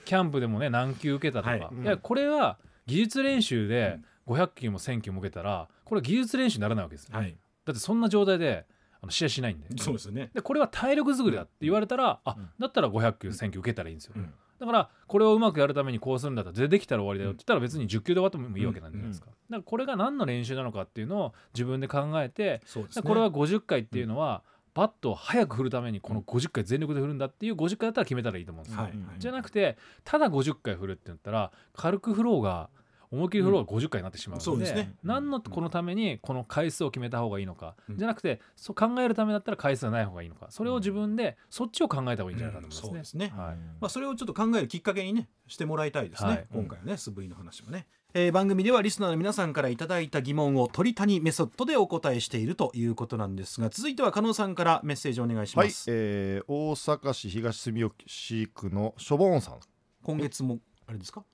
[0.05, 1.59] キャンプでもね何球受けたとか、はい。
[1.81, 8.65] い、やこれは技術練習で500球も1000球も受けたらこれは技術練習にならないわけですよ、はい、だってそんな状態で
[9.01, 9.67] あの試合しないんで。
[9.78, 10.32] そうですよね。
[10.34, 12.49] でこれは体力作りだって言われたら、あうん。
[12.59, 14.34] だったら500球1000球受けたらいいんですよ、うん。
[14.59, 23.03] だからこれをうまくやるためにこうするんだったらでできたら終わりだよって言ったら別に10球で終わってもいいわけなんじゃないですか、だからこれが何の練習なのかっていうのを自分で考えてそうですね。
[23.03, 28.91] これは50回っていうのは、バットを早く振るためにこの50回全力で振るんだっていう50回だったら決めたらいいと思うんですよ、はい。
[28.91, 28.99] はい。
[29.19, 32.69] じゃなくてただ50回振るって言ったら軽く振ろうが
[33.16, 34.93] 思いっきり振ろうが50回になってしまうので,、そうですね。
[35.03, 37.97] 何のこのためにこの回数を決めた方がいいのか、うん。
[37.97, 40.47] じゃなくてそう考えるためだったら回数がない方がいいのか。
[40.49, 42.89] それを自分でそっちを考えた方がいいんじゃないかと思いまね。
[42.89, 43.34] そうですすね。
[43.36, 43.55] はい。
[43.82, 46.47] まあ、それをちょっと考えるきっかけにねしてもらいたいですね、はい。
[46.53, 59.59] 今回はね素振りの話もね、えー番組ではリスナーの皆さんからいただいた疑問を鳥谷メソッドでお答えしているということなんですが続いては加納さんからメッセージお願いしはい、ます、えー大阪市東住吉区のしょぼんさん。
[60.03, 61.26] 今月もあれですか？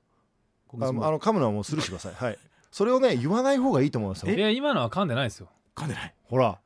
[0.74, 1.08] あ今月も。
[1.08, 2.14] あの噛むのはもうスルーしてください。
[2.14, 2.38] はい。
[2.72, 4.34] それをね言わない方がいいと思いますよ。
[4.34, 5.50] いや今のは噛んでないですよ。
[5.76, 6.14] 噛んでない。
[6.24, 6.60] ほら。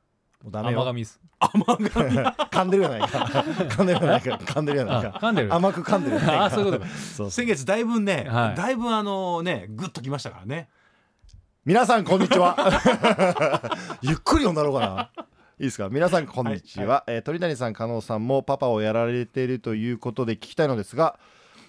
[0.43, 0.81] もうダメよ。
[0.81, 1.19] 甘噛みです。
[1.39, 3.07] 甘が噛んでるやないか。
[3.25, 4.35] 噛んでるやないか。
[4.35, 5.11] 噛んでるやないか。
[5.15, 5.53] あ噛んでる。
[5.53, 6.45] 甘く噛んでるやないか。
[6.45, 6.89] あそういうことか。
[6.89, 7.31] そうそう。
[7.31, 8.55] 先月だいぶね、はい。
[8.55, 10.69] だいぶあのねグッときましたからね。
[11.65, 12.55] 皆さんこんにちは。
[14.01, 15.25] ゆっくり読んだろうかな。
[15.57, 15.89] いいですか？
[15.89, 21.17] 皆さんこんにちは、えー鳥谷さん加納さんもパパをやられているということで聞きたいのですが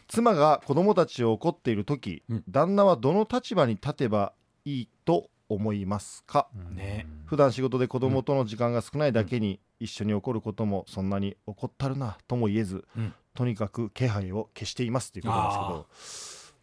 [0.08, 2.44] 妻が子供たちを怒っている時、うん。
[2.48, 4.32] 旦那はどの立場に立てば
[4.64, 6.48] いいと思いますか？
[6.74, 7.06] ね。
[7.26, 13.14] 普段仕事で子供との時間が少ないだけに一緒に怒ることもそんなに怒ったるなとも言えず、うん。
[13.34, 15.48] とにかく気配を消していますということなん
[15.82, 16.54] です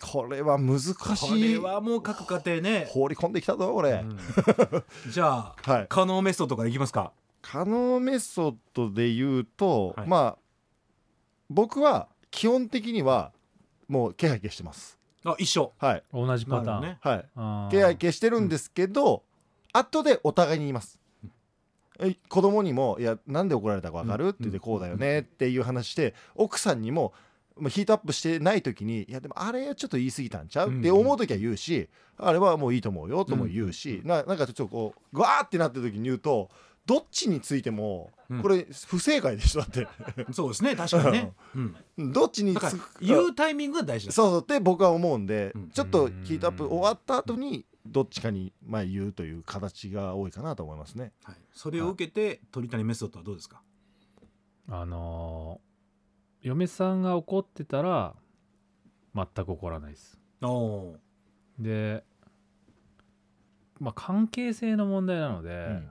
[0.00, 4.18] けどこれは難しこいれはもう各家庭ね、放り込んできたぞこれ、うん。
[5.10, 5.86] じゃあはい。
[5.88, 7.12] 可能メソッドからいきますか？
[7.42, 10.08] 可能メソッドで言うと、はい。
[10.08, 10.38] まあ
[11.50, 13.32] 僕は基本的には
[13.88, 14.98] もう気配消してます。
[15.24, 15.72] あ一緒。
[15.78, 16.02] はい。
[16.12, 17.14] 同じパターン、なるは
[17.68, 17.70] い。
[17.70, 19.22] 気配消してるんですけど、
[19.72, 20.98] 後でお互いに言います、
[22.00, 27.12] え子供にも「いやなんで怒られたか分かる?」って言って「こうだよね」っていう話して奥さんにも
[27.56, 36.48] まあヒートアップしてない時に「いやでもあれちょっと言い過ぎたんちゃう?」って思う時は言うし、あれはもういいと思うよとも言うし、ななんかちょっとこうグワーってなった時に言うと
[36.86, 38.42] どっちについてもうん。
[38.42, 39.86] これ不正解でしょだって。
[40.32, 41.32] そうですね確かにね、
[41.98, 44.42] うん、どっちにだからつく言うタイミングが大事だそうそう。
[44.42, 45.68] って僕は思うんで、うん。
[45.70, 51.12] ちょっとヒートアップ終わった後にどっちかにまあ言うという形が多いかなと思いますね。
[51.24, 53.62] はい、それを受けて鳥谷メソッドはどうですか？
[54.68, 55.70] あのー
[56.42, 58.16] 嫁さんが怒ってたら
[59.14, 60.18] 全く怒らないです。
[60.40, 60.96] おお
[61.58, 62.02] で
[63.78, 65.88] まあ関係性の問題なので、うん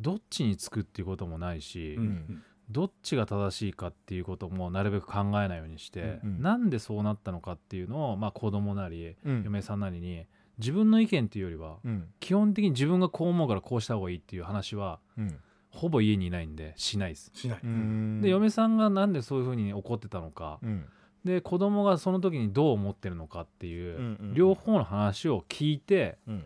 [0.00, 2.42] どっちにつくっていうこともないし、ー、うん。
[2.70, 6.42] どっちが正しいかっていうこともなるべく考えないようにして、うん。
[6.42, 9.42] なんでそうなったのかっていうのを、まあ、子供なりうん。
[9.44, 10.26] 嫁さんなりに
[10.58, 12.08] 自分の意見っていうよりはうん。
[12.20, 15.38] 基本的に自分がこう思うからこうした方がいいっていう話はうん。
[15.70, 17.32] ほぼ家にいないんでしないです。
[17.34, 18.20] しない、うん。
[18.22, 20.86] で嫁さんがなんでそういうふうに怒ってたのか、うん。
[21.24, 24.34] で子供がその時にどう思ってるのかっていう、うんうんうん。
[24.34, 26.44] 両方の話を聞いてうん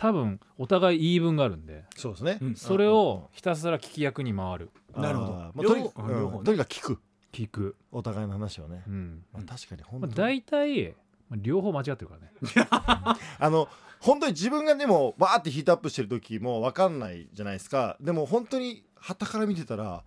[0.00, 1.84] 多分お互い言い分があるんで。
[1.94, 2.38] そうですね。
[2.40, 2.54] うん。
[2.56, 4.70] それをひたすら聞き役に回る。
[4.96, 5.32] なるほど。
[5.32, 6.38] まあとに両方両方ね。
[6.38, 6.98] うんとにかく聞く。
[7.32, 8.82] 聞く、お互いの話をね。
[8.88, 8.90] う。
[8.90, 9.22] ん。
[9.30, 10.94] まあ確かに本まあ、当に大体
[11.28, 12.32] まあ両方間違ってるからね。
[13.38, 13.68] あの
[14.00, 17.98] 本当に自分がでもバーってヒートアップしてる時も分かんないじゃないですか。
[18.00, 20.02] でも本当に旗から見てたら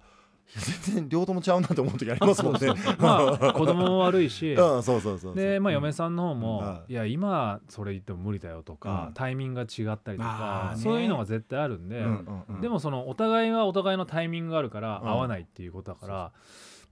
[0.86, 2.68] 全然両方ともちゃうなって思う時ありますもんね。
[3.00, 4.54] まあ 子供も悪いし。
[4.54, 9.14] うんそうそうそうでまあ嫁さんの方も、はいいや今それ言っても無理だよとか、うん。
[9.14, 12.62] タイミングが違ったりとかそういうのが絶対あるんで、うんうんうん。
[12.62, 15.10] でもそのお互いはお互いのタイミングがあるからうん。
[15.10, 16.14] 合わないっていうことだから、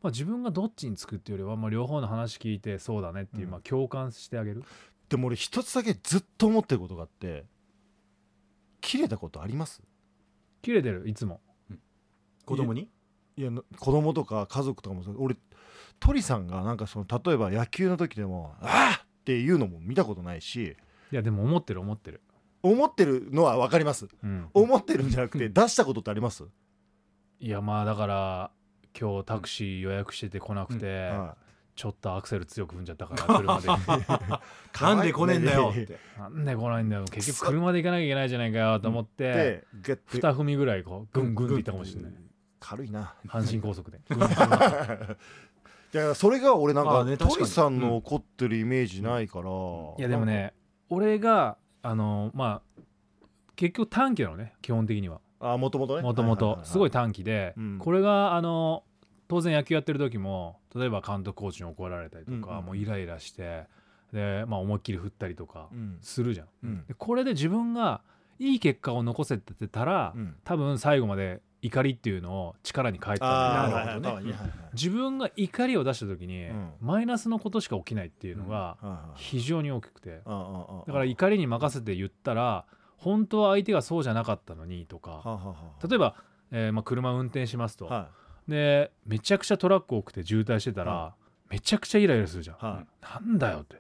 [0.02, 3.52] まあ、自分がどっちにつくっていうよりは、まあ、両方の話聞いてそうだねっていう、うん。
[3.52, 4.64] まあ、共感してあげる？
[5.10, 7.46] でも俺一つだけずっと思ってることがあって
[8.80, 9.84] 切れたことあります？
[10.64, 11.42] 切れてるいつも。
[12.46, 12.90] 子供に？
[13.42, 15.36] いやな子供とか家族とかも俺
[16.00, 20.78] 鳥さんがなんかその例えば野球の時でも「ああ!」っていうのも見たことないし。
[21.12, 22.22] いやでも思ってる思ってる、
[22.64, 24.08] 思ってるのは分かります。
[24.24, 26.46] うん、思ってるんじゃなくて出したことってあります、
[27.42, 28.52] いやまあだから
[28.98, 31.36] 今日タクシー予約してて来なくて、は
[31.76, 33.68] ちょっとアクセル強く踏んじゃったから車で。
[34.82, 36.00] なんで来ねえんだよって。
[36.18, 37.06] なんで来ないんだよ。
[37.12, 39.92] 結局車で行かなきゃいけないじゃないかよと思って、二
[40.34, 42.14] 踏みぐらいこうグングンっていったかもしれない
[42.62, 43.16] 軽いな。
[43.28, 44.00] 阪神高速で。
[45.94, 47.36] いやそれが俺なんあかあね確かに。
[47.40, 49.50] 鳥さんの怒ってるイメージないから、
[49.98, 50.54] いやでもね
[50.90, 52.82] 俺があのまあ
[53.58, 55.20] 結局短期なのね基本的には。
[55.42, 57.78] あもともとねもともとすごい短短期で、うん。
[57.80, 58.84] これがあの
[59.28, 62.66] 当然野球やってる時も例えば監督コーチに怒られたりとか、うんうん。
[62.68, 63.66] もうイライラして
[64.14, 65.98] で、まあ、思いっきり振ったりとかうん。
[66.02, 66.48] するじゃん。
[66.64, 66.86] うん。
[66.86, 68.02] でこれで自分が
[68.40, 70.36] いい結果を残せてたら、うん。
[70.44, 74.14] 多分最後まで怒りっていうのを力に変えてたんだけどあーなるほどね。
[74.16, 74.52] はいはいはいはい。
[74.74, 76.72] 自分が怒りを出した時に、うん。
[76.82, 78.78] マイナスのことしか起きないっていうのが
[79.16, 82.66] 非常に大きくて、だから怒りに任せて言ったら
[82.98, 85.56] 本当は相手がそうじゃなかったのにとか。
[85.88, 86.16] 例えば、
[86.52, 88.10] えーまあ、車運転しますと、は
[88.48, 91.16] でめちゃくちゃトラック多くて渋滞してたら、は
[91.50, 93.78] めちゃくちゃイライラするじゃん、なんだよって。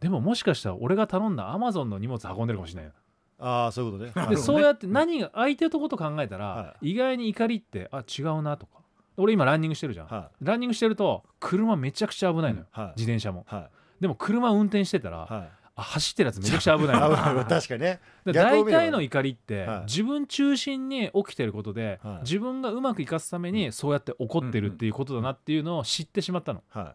[0.00, 2.92] でももしかしたら俺が頼んだアマゾンの荷物運んでるかもしれないよ
[3.38, 4.10] ああそういうことね。
[4.10, 4.36] でどね。
[4.36, 8.78] そうやって何が相手のこと考えたら、は意外に怒りってあ違うなとか。
[9.16, 12.80] 俺今ランニングしてるじゃん、はランニングしてると車めちゃくちゃ危ないのよ、い。
[12.80, 12.92] はい。
[12.96, 13.44] 自転車も。
[13.46, 13.70] は
[14.00, 16.96] でも車運転してたら、あ走ってるやつめちゃくちゃ危ない
[17.46, 18.00] 確かにね。
[18.26, 19.80] 大体の怒りって、はい。
[19.86, 22.18] 自分中心に起きてることで、はい。
[22.22, 26.62] 自分がうまくいかすためにそうやって怒ってるっていうことだなっていうのを知ってしまったの。
[26.68, 26.94] は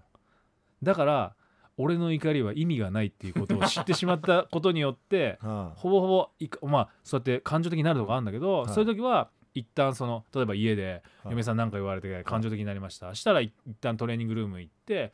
[0.82, 1.36] だから
[1.82, 8.68] 俺の怒りは意味がないっていうことを知ってしまったことによって はほぼほぼいかまあそうやって感情的になるとこあるんだけど、はい。
[8.70, 11.32] そういう時は一旦その例えば家ではい。
[11.32, 15.14] 嫁さん何か言われて感情的になりました、したらい一旦トレーニングルーム行って、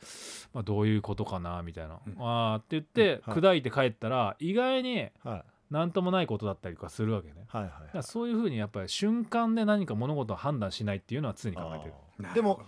[0.52, 2.16] まあ、どういうことかなみたいな、うん。
[2.18, 3.38] あーって言ってはい。
[3.38, 5.44] 砕いて帰ったら意外にいはい。
[5.70, 7.44] 何ともないことだったりとかするわけね。
[7.48, 11.94] はいはいだからそういうふうにやっぱり瞬間で何か物事を判断しないっていうのは常に考えてる。
[12.34, 12.60] でも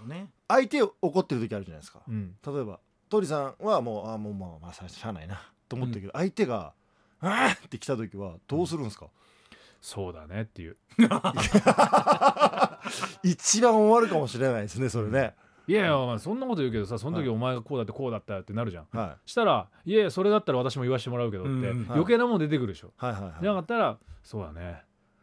[0.46, 2.02] 相手怒ってる時あるじゃないですか。
[2.06, 6.72] うん、例えば鳥さんはもうあもうまあまあしゃあないなと思ってるけど、相手が
[7.20, 9.08] 「あーって来た時はどうするんですか、
[9.80, 10.76] そうだねっていう。
[13.22, 15.34] 一番終わるかもしれないですねそれね、
[15.66, 17.28] いやいやお前そんなこと言うけどさその時はい。
[17.28, 18.86] お前がこうだってこうだったよってなるじゃん。
[18.90, 21.86] はしたら「いやいやそれだったら私も言わしてもらうけど」ってうんうん。
[21.90, 22.88] 余計なもん出てくるでしょ。
[22.88, 23.32] い、はいはいはい。
[23.42, 24.82] じゃなかったら「そうだね。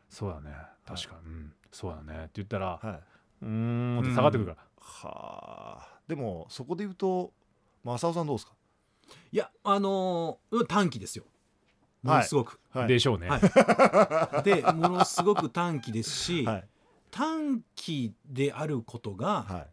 [0.10, 0.56] そうだね。
[0.86, 1.54] 確かに、うん。
[1.72, 2.88] そうだね」って言ったらはい。
[2.88, 3.02] う
[3.42, 4.58] 「うーん」って下がってくるから。
[4.80, 6.00] はあ。
[6.08, 7.34] でもそこで言うと
[7.86, 8.54] 正雄さんどうですか？
[9.32, 11.26] いやあのー短期ですよ。
[12.02, 12.88] ものすごく、はい。
[12.88, 13.30] でしょうね。
[13.30, 13.38] は
[14.42, 14.44] い。
[14.44, 16.68] でものすごく短期ですし、はい。
[17.12, 19.68] 短期であることがはい。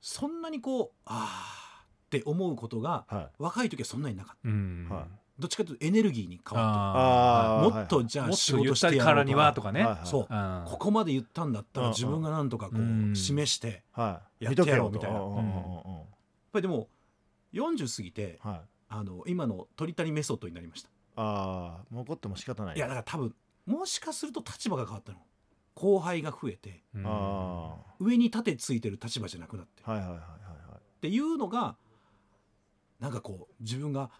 [0.00, 3.28] そんなにこうああって思うことがはい。
[3.38, 4.48] 若い時はそんなになかった。
[4.48, 4.88] うん。
[4.90, 5.04] はい。
[5.38, 7.68] どっちかというとエネルギーに変わっああー。
[7.70, 9.12] てもっとじゃあ仕事してやろうか。
[9.12, 9.80] らにはとかね。
[9.82, 10.06] はいはい。
[10.06, 10.26] そう。
[10.28, 10.64] うん。
[10.66, 14.20] ここまで言ったんだったらうん自分がなんとかこう示してや
[14.50, 15.20] ってやろうみたいな
[16.52, 16.88] ぱりでも
[17.52, 18.60] 40過ぎてはい。
[18.94, 20.90] あの今の鳥谷メソッドになりました。
[21.16, 22.76] ああもう怒っても仕方ない。
[22.76, 23.34] いやだから多分
[23.64, 25.18] もしかすると立場が変わったの。
[25.74, 27.04] 後輩が増えてうん。
[27.06, 29.82] あ上に盾ついてる立場じゃなくなって。
[29.86, 30.28] あはいはいはいはい
[30.70, 30.76] はい。
[30.76, 31.76] っていうのが
[33.00, 34.10] なんかこう自分が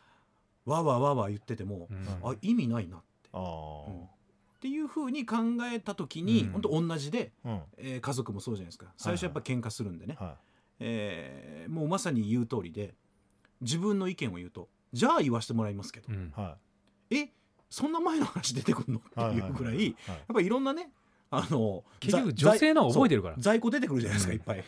[0.65, 2.07] わーわーわーわー言ってても、うん。
[2.23, 3.29] あ意味ないなって。
[3.33, 5.37] ああっていうふうに考
[5.73, 6.53] えた時に、うん。
[6.53, 7.61] 本当同じで、うん。
[7.77, 8.93] えー家族もそうじゃないですか。
[8.97, 10.39] 最初やっぱ喧嘩するんでね、は
[10.85, 12.95] えーもうまさに言う通りで
[13.61, 16.33] 自分の意見を言うとじゃあ言わせてもらいますけど、うん。
[16.37, 16.41] い。
[16.41, 16.57] は
[17.11, 17.29] え
[17.71, 18.99] そんな前の話出てくるの？
[18.99, 19.95] っていうぐらい、やっ
[20.35, 20.91] ぱりいろんなね
[21.31, 23.37] あの結局ざ女性の覚えてるから。
[23.39, 24.39] 在庫出てくるじゃないですか、うん。
[24.39, 24.65] いっぱい。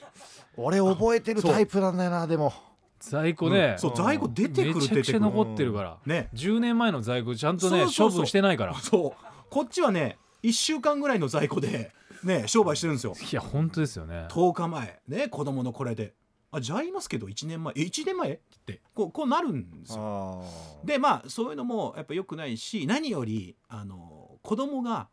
[0.57, 2.55] 俺覚えてるタイプなんだよなでも。
[3.01, 6.31] 在庫ね、そう在庫出てくるめちゃくちゃ残ってるから、ね。
[6.33, 8.75] 10年前の在庫ちゃんとねそうそうそう処分してないから。
[8.75, 9.25] そう。
[9.51, 11.93] こっちはね1週間ぐらいの在庫で
[12.27, 13.15] ね商売してるんですよ。
[13.15, 14.27] いや本当ですよね。
[14.31, 15.01] 10日前。
[15.09, 16.15] ね子供のこれで
[16.51, 17.75] あじゃあ言いますけど1年前。
[17.77, 18.31] え1年前？
[18.31, 18.85] って言って。
[18.95, 20.45] こうこうなるんですよ。
[20.83, 25.09] あでまあそういうのもやっぱ良くないし何よりあの子供が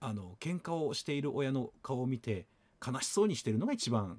[0.00, 2.46] あの喧嘩をしている親の顔を見て
[2.86, 4.18] 悲しそうにしてるのが一番やっ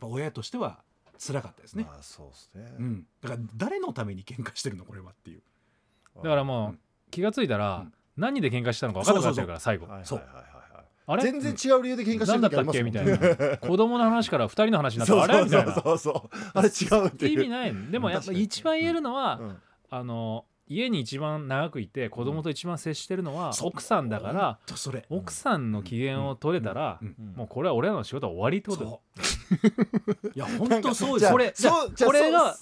[0.00, 0.82] ぱ親としては
[1.18, 2.74] 辛かったですね、まあそうですね。
[2.78, 5.42] うん、だから誰のために喧嘩してるのこれはっていう。
[6.16, 6.78] だからもう、うん。
[7.10, 7.92] 気がついたら、うん。
[8.16, 10.55] 何で喧嘩したのか分からなくなってるから最後そうはいはいはいはい
[11.06, 11.22] あれ？
[11.22, 12.82] 全然違う理由で喧嘩して何だったっけ？
[12.82, 13.18] みたいな。
[13.58, 15.22] 子供の話から2人の話になった。
[15.22, 16.36] あれみたいなそうそう。
[16.54, 16.68] あれ？
[16.68, 19.56] 違うっていう意味ないでもやっぱ一番言えるのは、うん。
[19.88, 25.06] あの家に一番長くいて子供と一番接してるのは奥さんだからほんとそれ。
[25.10, 27.14] 奥さんの機嫌を取れたらうん。
[27.18, 27.36] うん。
[27.36, 29.00] もうこれは俺らの仕事は終わりってこと。
[30.34, 31.54] いや本当そうですこれ
[32.04, 32.56] これが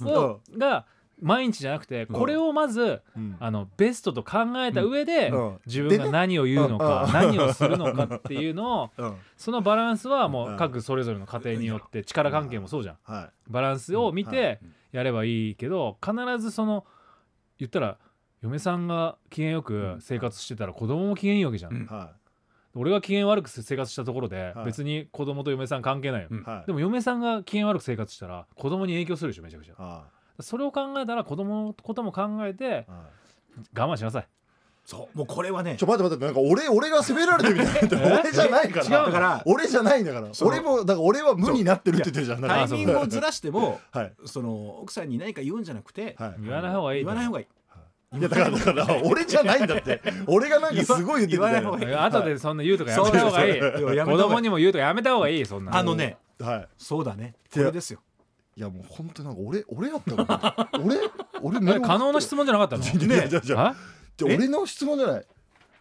[0.59, 0.85] が
[1.21, 3.37] 毎日じゃなくてこれをまずうん。
[3.41, 5.59] あのベストと考えた上でうん。
[5.67, 7.13] 自分が何を言うのかうん。
[7.13, 9.17] 何をするのかっていうのをうん。
[9.37, 10.57] そのバランスはもううん。
[10.57, 12.97] 各それぞれの家庭によって力関係もそうじゃん。
[13.05, 14.31] はバランスを見うん。
[14.31, 14.61] て
[14.93, 16.85] やればいいけど必ずその
[17.59, 17.99] 言ったら
[18.43, 21.89] 嫁さんが機嫌よく生活してたら子供も機嫌いいわけじゃん、
[22.75, 24.67] 俺が機嫌悪く生活したところではい。
[24.67, 26.29] 別に子供と嫁さん関係ないよ、
[26.67, 29.75] でも嫁さんが機嫌悪く生活したら子供に影響するでしょめちゃくちゃ。
[29.79, 30.05] あ
[30.41, 32.87] それを考えたら子供のことも考えて
[33.77, 34.27] 我慢しなさい。
[34.85, 38.21] そうもうこれはねいちょ待って待ってなんか俺俺が責められてるみたいな。
[38.21, 39.07] 俺じゃないから。
[39.07, 40.29] 違うから俺じゃないんだから。
[40.43, 42.43] 俺もだから俺は無になってるって言ってるじゃん。
[42.43, 44.13] タイミングをずらしてもはい。
[44.27, 46.35] その奥さんに何か言うんじゃなくてはい。
[46.43, 47.47] 言わない方がいい言わない方がいい。
[48.19, 50.03] いやだからだから俺じゃないんだって。
[50.27, 53.61] 俺がなんかすごい言ってるみたい言わない方がいいな後でそんな言うとかやめた方がいい。
[54.05, 56.69] 子供にも言うとかやめた方がいいそんなあのねはい。
[56.77, 57.37] そうだね。
[57.51, 58.01] これですよ
[58.57, 60.15] いやもう本当になんか俺俺やった
[60.79, 60.97] の俺
[61.43, 62.85] 俺メール可能な質問じゃなかったの？
[63.05, 63.77] いやいやいやあじゃあ。
[64.23, 65.27] 俺の質問じゃない。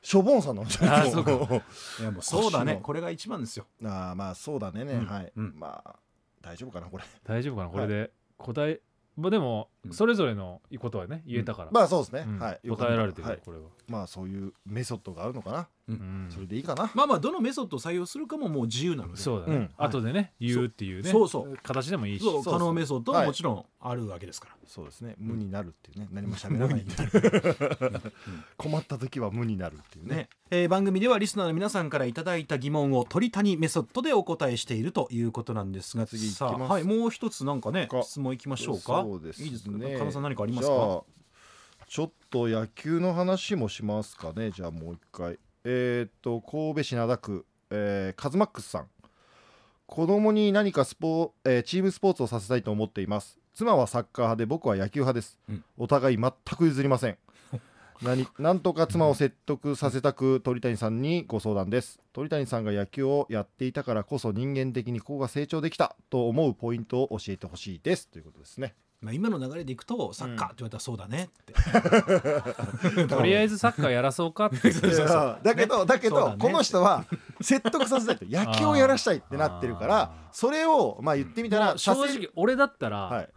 [0.01, 0.63] しょぼんさんの。
[0.63, 1.31] あそうか。
[2.01, 2.79] いやもうそうだね。
[2.81, 3.67] これが一番ですよ。
[3.85, 5.53] ああまあそうだねね、うんはい、うん。
[5.55, 5.95] まあ
[6.41, 7.03] 大丈夫かなこれ。
[7.23, 8.11] 大丈夫かなこれで。
[8.37, 8.81] 答え
[9.15, 11.69] まあでもうんそれぞれのことはね言えたから。
[11.71, 12.39] まあそうですね、うん。
[12.39, 12.69] はい。
[12.69, 13.65] 答えられてるはい、よこれは。
[13.87, 16.29] まあそういうメソッドがあるのかな、うん。
[16.29, 19.17] それでいいかな、まあまあどのメソッドを採用するかももう自由なので。
[19.17, 19.55] そうだね。
[19.55, 19.69] うん。
[19.77, 21.11] 後でね言うっていうね。
[21.11, 21.57] そうそう。
[21.61, 22.23] 形でもいいし。
[22.23, 24.55] そうそう可能メソッドももちろんあるわけですから。
[24.65, 25.15] そうですね。
[25.17, 26.07] 無になるっていうね。
[26.11, 26.85] 何も喋らない。
[28.57, 30.15] 困った時は無になるっていうね。
[30.15, 36.05] ねえー番組ではリスナーの皆さんからいただいた疑問を鳥谷メソッドでお答えしているということなんですが。
[36.05, 38.03] 次行きさあますはいもう一つなんかねか。
[38.03, 39.03] 質問いきましょうか。
[39.03, 39.45] そうですね。
[39.45, 39.97] いいですかね。
[39.97, 40.73] 加納さん何かありますか？
[40.73, 41.03] じゃあ
[41.87, 44.51] ちょっと野球の話もしますかね。
[44.51, 45.37] じゃあもう一回。
[45.65, 48.87] えーっと神戸市灘区、えーカズマックスさん。
[49.85, 53.39] 子供に何かスポ、えーチームスポーツをさせたいと思っています。
[53.53, 55.63] 妻はサッカー派で僕は野球派です、うん。
[55.77, 57.17] お互い全く譲りません。
[58.01, 61.99] 何なんとか妻を説得させたく鳥谷さんにご相談です。
[62.11, 68.07] 鳥谷さんが野球をやっていたからこそ人間的にここが成長できたと思うポイントを教えてほしいです。
[68.07, 68.73] ということですね
[69.03, 74.69] まあ今の流れでいくとサッカーって言われたらそうだねって、 とりあえずサッカーやらそうかって。
[74.69, 76.37] いや だけど、だけど、そうだね。
[76.39, 77.03] この人は
[77.41, 83.29] 説得させたいと野球をやらしたいってなってるからそれをまあ言ってみたら、まあ正させ直俺だったら、はい。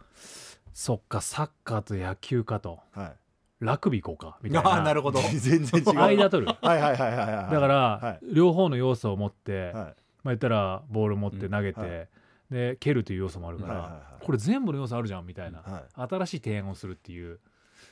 [0.73, 3.15] そっかサッカーと野球かとは
[3.59, 5.19] ラグビー行こうかみたいああななるほど。
[5.19, 5.99] い 全然違う。
[5.99, 6.53] 間取る。
[6.61, 7.51] はいはいはいはいはい。
[7.51, 9.73] だから、は両方の要素を持って、はい。
[9.73, 9.93] まあ
[10.27, 12.07] 言ったらボール持って投げて、うんはい
[12.51, 16.01] で蹴るという要素もあるから、これ全部の要素あるじゃんみたいな、はい。
[16.09, 17.39] 新しい提案をするっていう。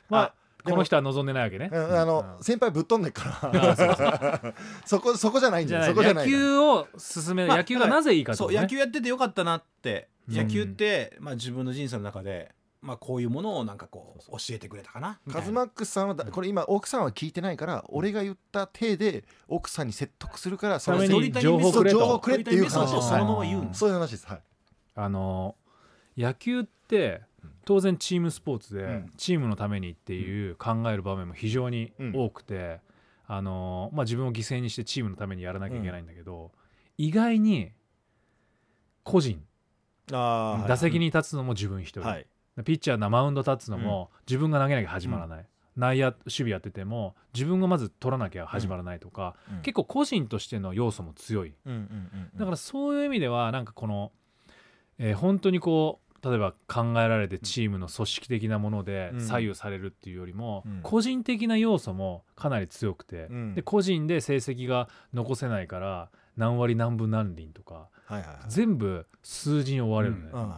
[0.09, 0.33] まあ
[0.65, 1.69] この人は望んでないわけね。
[1.71, 2.43] うんあの、うん。
[2.43, 4.53] 先輩ぶっ飛んでっかあら
[4.85, 10.09] そこそこじゃないんじゃない野球を進める、まあ野球がなぜいいかと、ね、そう野球やっててよかったなって。
[10.27, 10.35] うん。
[10.35, 12.51] 野球って、まあ、自分の人生の中で、
[12.85, 15.19] まあ、こういうものをなんかこう教えてくれたかな？
[15.31, 21.99] カズマックスさんはだこれ今奥さんは聞いてないから俺が言った体で奥さんに説得するからそれために鳥谷情報くれと。
[21.99, 22.93] 情報くれっていう話。
[22.93, 24.27] をそのまま言うそういう話です。
[24.27, 24.41] はい。
[24.95, 25.55] あの
[26.15, 27.21] 野球って
[27.65, 29.11] 当然チームスポーツで、うん。
[29.17, 32.79] チームのためにっていう考える場面も非常に多くて、
[33.27, 36.51] あのまあ、自分を犠牲にしてチームのためにやらなきゃいけないんだけど、
[36.99, 37.71] 意外に
[39.03, 39.41] 個人
[40.07, 42.27] 打席に立つのも自分一人、はい
[42.63, 45.45] ピッチャーなマウンド立つのも自分が投げなきゃ始まらない、
[45.75, 49.61] 内野守備やってても自分がまず取らなきゃ始まらないとか、うん。
[49.61, 51.53] 結構個人としての要素も強い。
[52.35, 54.11] だからそういう意味ではなんかこの、
[54.97, 59.21] えー本当にこう例えば考えられてチームの組織的なものでうん。
[59.21, 60.79] 左右されるっていうよりも、うん。
[60.81, 63.53] 個人的な要素もかなり強くて、うん。
[63.53, 67.89] で個人で成績が残せないから何割何分何厘とか
[68.47, 70.53] 全部数字に追われるのね、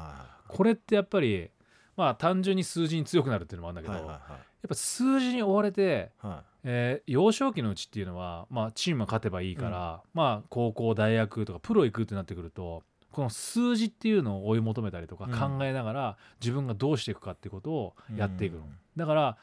[0.47, 1.49] これってやっぱり
[1.97, 4.31] まあ単純に数字に強くなるっていうのもあるんだけど、いはいはい。
[4.31, 15.57] やっぱ数字に追われてはえー幼少期のうちっていうのは、まあ、チームが勝てばいいから、まあ、高校大学とかプロ行くってなってくるとこの数字っていうのを追い求めたりとかうん。
[15.57, 19.37] 考えながら、自分がどうしていくかっていうことをいやっていくの、うんだから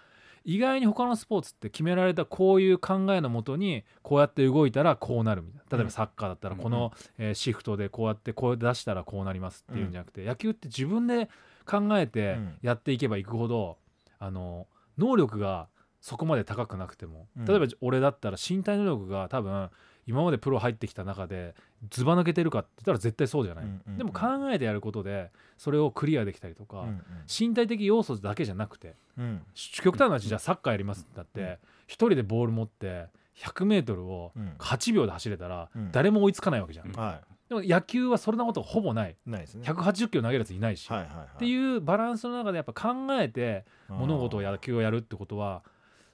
[0.47, 5.77] 意外に他のスポーツって決められたこういう考えのもとにこうやって動いたらこうなるみたいな。
[5.79, 6.61] 例えばサッカーだったらうん。
[6.61, 11.31] この、えーシフトでこうやってこう出したらこうなりますっていうんじゃなくて、野球って自分で
[11.67, 12.59] 考えてうん。
[12.63, 13.79] やっていけばいくほど、
[14.19, 14.67] あの
[14.99, 15.69] 能力が
[16.01, 17.45] そこまで高くなくてもうん。
[17.47, 19.71] 例えば俺だったら身体能力が多分
[20.07, 21.55] 今までプロ入ってきた中で
[21.91, 23.99] ずば抜けてるかって言ったら絶対そうじゃない、うんうんうん。
[23.99, 29.43] でも考えてやることでそれをクリアできたりとか、うん身体的要素だけじゃなくてうん。
[29.55, 31.57] 極端な話じゃあサッカーやりますってなって、うん。
[31.87, 33.07] 一人でボール持って
[33.39, 34.55] 100m をうん。
[34.59, 35.91] 8秒で走れたらうん。
[35.91, 37.23] 誰も追いつかないわけじゃん、うんは
[37.61, 39.17] でも野球はそんなことほぼない。
[39.27, 39.63] いないですね。
[39.67, 41.27] 180キロ投げるやついないし、はいはいはい。
[41.35, 45.63] っていうバランスの中でやっぱ考えて物事を野球をやるってことは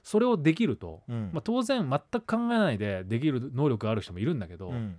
[0.03, 1.29] それをできると、うん。
[1.33, 4.97] まあ、当然全く考えないでできる能力がある人もいるんだけど、うん。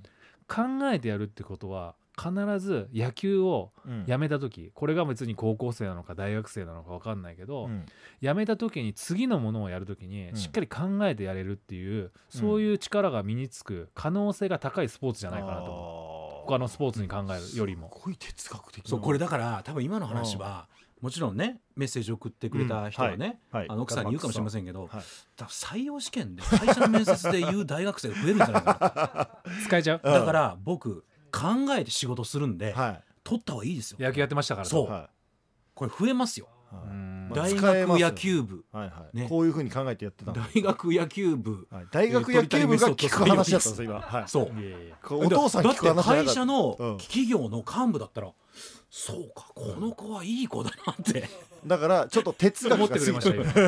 [0.49, 0.63] 考
[0.93, 2.31] えてやるってことは必
[2.61, 4.05] ず野球をうん。
[4.07, 7.87] やめた時これが別に高校生なのか大学生なのか分かんないけど、うん。
[8.21, 10.37] やめた時に次のものをやる時にうん。
[10.37, 16.12] しっかり考えてやれるっていう、そういう力が身につく可能性が高いスポーツじゃないかなと思う
[16.47, 17.91] 他のスポーツに考えるよりも。
[17.95, 18.91] すごい哲学的な。
[18.91, 20.69] そうこれだから多分今の話は
[21.01, 23.63] もちろんねメッセージ送ってくれた人はね、はい。
[23.63, 23.71] はい。
[23.71, 25.03] あの奥さんに言うかもしれませんけど、はい。
[25.37, 30.01] 多分採用試験で会社の面接で言う大学生が増えるんじゃないか 使えちゃう？
[30.03, 33.05] うんなだから僕考えて仕事するんで、はい。
[33.25, 33.99] 取った方がいいですよ。
[34.01, 34.91] 野球やってましたからそう。
[34.91, 35.11] は
[35.75, 36.49] これ増えますよ
[37.35, 38.65] 大学野球部。
[38.73, 39.17] はいはい。
[39.17, 39.27] ね。
[39.29, 40.47] こういうふうに考えてやってたんだ。
[40.55, 41.67] 大学野球部。
[41.71, 41.87] はい。
[41.91, 44.01] 大学野球部が聞く話だったんですよ今。
[44.01, 44.25] はい。
[44.29, 46.99] そういやいやこうお父さん聞くだって話じゃなかった会社のうん。
[46.99, 48.33] 企業の幹部だったら、
[48.91, 51.29] そうかこの子はいい子だなって。
[51.67, 53.63] だからちょっと哲学思ってが過ぎくれました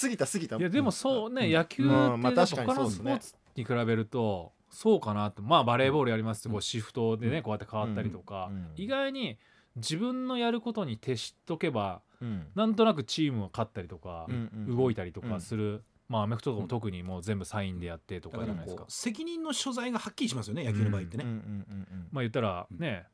[0.00, 0.26] 過ぎた。
[0.26, 5.42] 過ぎたいやでもそうね、野球ってうんまあやっぱ確かに他のそうですねスポーツに比べるとそうかなって。
[5.42, 8.48] まあバレーボールやりますってこうシフトでねこうやって変わったりとか。
[8.50, 8.68] うん。
[8.76, 9.38] 意外に
[9.76, 12.46] 自分のやることに徹しとけばうん。
[12.54, 15.84] なんとなくチームが勝ったりとかうんうん動いたりとかする。
[16.08, 18.84] まあアメフトとかも特にもう全部サインでやってとだかかじゃないですか。
[18.88, 21.24] 責任の所在がはっきりしますよね野球の場合ってね、
[22.12, 23.06] まあ言ったらね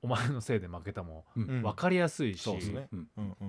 [0.00, 2.50] お前のせいで負けたも分かりやすいし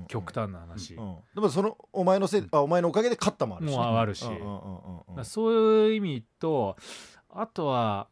[0.08, 0.96] 極端な話。
[0.96, 1.18] うん。
[1.34, 3.72] でもそのお前のせいあお前のおかげで勝ったもあるし。
[3.72, 4.26] ねもうあるし。
[5.24, 6.76] そういう意味と
[7.30, 8.08] あとは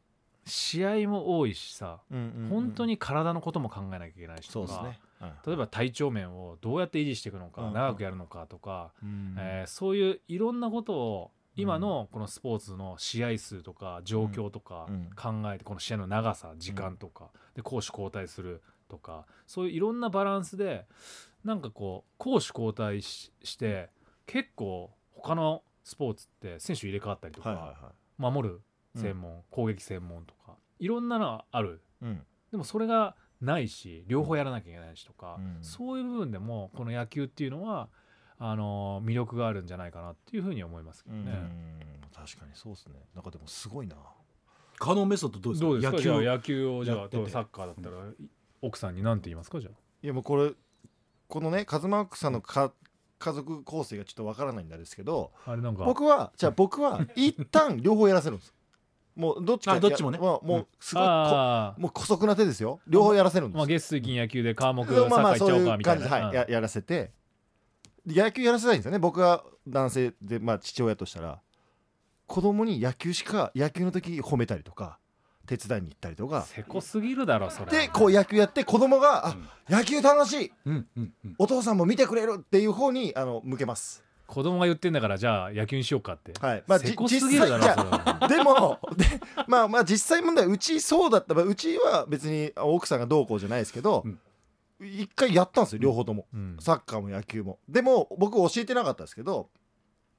[0.45, 2.49] 試合も多いしさうんうんうん。
[2.49, 5.33] 本当に体のことも考えなきゃいけないしとかそうですね。
[5.45, 7.73] 例えば体調面をどうやって維持していくのか、うん。
[7.73, 9.35] 長くやるのかとか、うん。
[9.37, 15.09] えーそういういろんなことを今のこのスポーツの試合数とか状況とかうん。
[15.15, 20.85] 考えてこの試合の長さ時間とかで攻守交代するとかそういういろんなバランスで
[21.43, 23.89] なんかこう攻守交代しして
[24.25, 28.61] 結構他のスポーツって選手入れ替わったりとか守る
[28.95, 31.81] 専門攻撃専門とかいろんなのがある。
[32.01, 32.21] いうん。
[32.51, 35.57] でもそれがないし両方やらなきゃいけないしとか、うん。
[35.61, 37.89] そういう部分でもこの野球っていうのは
[38.37, 41.31] あの魅力があるんじゃないかなっていうふうに思いますけどね。
[41.31, 41.79] うん。
[42.13, 42.95] 確かにそうですね。
[43.15, 43.95] なんかでもすごいな。
[44.77, 45.97] カノンメソッドどうですか？
[45.97, 46.97] 野球野球をじゃあ
[47.29, 47.97] サッカーだったら
[48.61, 49.59] 奥さんに何て言いますか？
[49.59, 49.77] じゃあ。
[50.03, 50.51] いやもうこれ
[51.27, 52.73] このねカズマックさんのか
[53.19, 55.83] 家族構成がちょっとわからないんですけどあれなんか。
[55.85, 58.53] 僕はじゃあ僕は一旦両方やらせるんです
[59.15, 60.17] もうどっちかあどっちもね。
[60.17, 62.79] もうもうすごいこあもう姑息な手ですよ。
[62.87, 66.49] 両方やらせるんー、ですまあ、月水金野球で科目サッカまあまあー行っちゃおうかみたいな、そういう感じで、はいうん。
[66.51, 67.11] ややらせて。
[68.07, 68.99] 野球やらせたいんですよね。
[68.99, 71.39] 僕が男性で、まあ、父親としたら。
[72.27, 74.99] 子供に野球しか野球の時褒めたりとか
[75.45, 76.43] 手伝いに行ったりとか。
[76.43, 77.71] せこすぎるだろそれ。
[77.71, 79.35] でこう野球やって子供があ
[79.69, 80.51] 野球楽しい。
[80.65, 81.35] うんうんうん。
[81.37, 86.63] お父さんも見てくれるっていう方にあの向けます子供が言ってんだからじゃあ野球にしようかって、はい。
[86.65, 87.57] まあせこすぎるだ
[88.21, 89.05] ろでもで
[89.45, 94.19] まあまあ実際問題うちそうだった、まあ、うちは別に奥さんがどうこうじゃないですけどうん。
[94.79, 96.27] 一回やったんですよ両方とも。
[96.33, 96.57] うん。
[96.59, 97.59] サッカーも野球も。
[97.67, 99.49] でも僕教えてなかったですけど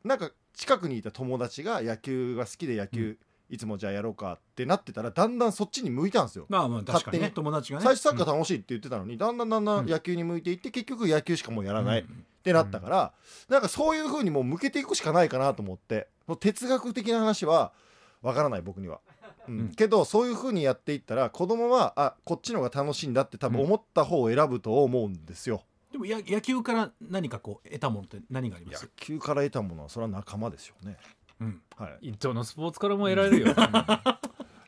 [0.04, 3.16] なんか近くにいた友達が野球が好きで野球、
[3.52, 6.46] いつもじゃあやろうかってなってたらだんだんそっちに向いたんですよ。
[6.48, 7.30] まあまあ確かにね。
[7.34, 7.84] 友達がね。
[7.84, 9.36] 最初サッカー楽しいって言ってたのに、だん。
[9.36, 12.00] だんだんだうんん野球に向いていって結局野球しかもうやらない。
[12.00, 13.12] っうんてなったから、
[13.48, 16.08] なんかそういう風にもう向けていくしかないかなと思って。
[16.26, 17.72] その哲学的な話は
[18.20, 19.00] わからない僕には。
[19.46, 19.58] うん。
[19.58, 19.68] うん。
[19.74, 25.62] けどそういう風にやっていったら子供はあこっちの方が楽しいんだって多分思った方を選ぶと思うんですよ。
[25.92, 30.96] でもや野球から何かこう得たものって何がありま野す球から得たものはそれは仲間ですよね。
[31.42, 31.60] うん。
[31.76, 33.54] はい、どのスポーツからも得られるよ、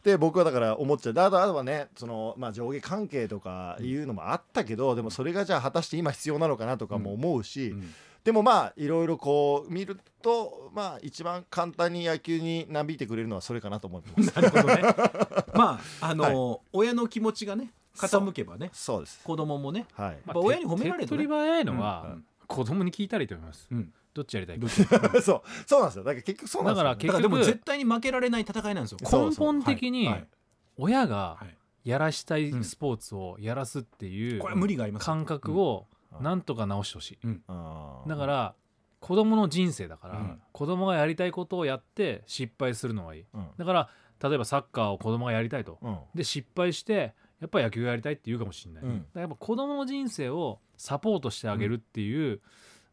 [0.02, 1.14] で僕はだから思っちゃう。
[1.14, 7.94] であとあとはねその、まあ、上下関係とかいうのもあったけどでもそれがじゃあ果たして今必要なのかなとかも思うし、うん。
[8.24, 14.34] でもまあいろいろこう見るとまあ一番簡単に野球になびいてくれるのはそれかなと思います。
[14.34, 14.82] なるほどね。
[15.54, 19.20] まああの親の気持ちがね傾けばねそうです。
[19.22, 20.10] 子供もねはい。
[20.10, 21.22] やっぱ親に褒められるとね。
[21.22, 22.24] 手っ取り早いのは、うん。
[22.46, 24.58] 子供に聞いたらいいと思います、うんどっちやりたい？
[24.58, 24.68] か
[25.20, 25.42] そう。
[25.66, 26.04] そうなんですよ。
[26.04, 26.90] だから結局そうなんですよ、ね。
[26.90, 28.98] だから結だからでも局絶対に負けられない戦いなんですよ。
[29.04, 30.28] そう根本的にはい。
[30.76, 31.56] 親がはい。
[31.88, 35.06] やらしたいスポーツをやらすっていうこれは無理がありますよ。
[35.06, 35.86] 感覚を
[36.16, 36.24] うん。
[36.24, 37.18] なんとか直してほしい。
[37.48, 38.08] あー。
[38.08, 38.54] だから
[39.00, 40.42] 子供の人生だから、うん。
[40.52, 43.24] 子供がやりたいことをやって失敗するのがいい。
[43.34, 43.48] うん。
[43.58, 43.90] だから
[44.22, 45.78] 例えばサッカーを子供がやりたいと。
[45.82, 45.98] うん。
[46.14, 48.98] で失敗してやっぱり野球がやりたいって言うかもしれない、うん。
[49.00, 52.40] だからやっぱ子供の人生をサポートしてあげるっていう、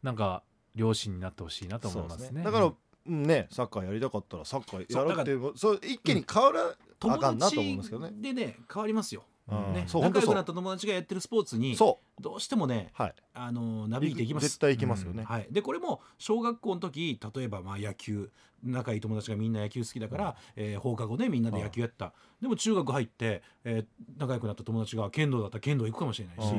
[0.02, 0.42] なんか
[0.74, 2.42] 両親になってほしいなと思いますね。
[2.42, 8.12] だから、うんねサッカーやりたかったらサッカーやるっていうそう一気に変わら、あ友かんなと思うん達ですけどね。
[8.14, 9.72] でね変わりますよ、うん。
[9.72, 12.92] ね、仲良くなった友達がやってるスポーツにそどうしてもね。
[13.34, 14.46] あのなびいていきます。
[14.46, 15.24] 絶対行きますよね。
[15.24, 18.30] はい、でこれも小学校の時例えばまあ野球
[18.62, 23.86] 仲いい友達がみんな野球好きだから、えー放課後ねみんなで野球やった、でも中学入って、えー
[24.18, 26.54] 仲良くなった友達が剣道だったら剣道行くかもしれないし、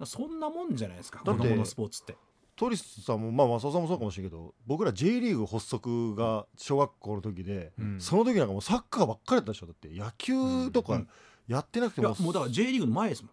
[0.00, 0.06] うん。
[0.06, 2.16] そんなもんじゃないですか子供のスポーツって。
[2.58, 8.00] トリスさんもまあ松尾さんもそうかもしれないけど僕ら J リーグ発足が小学校の時で、うん。
[8.00, 11.08] その時なんかもうサッカーばっかりだったでしょだって野球とかうん
[11.46, 13.28] やってなくても,、いやもうだから J リーグの前ですも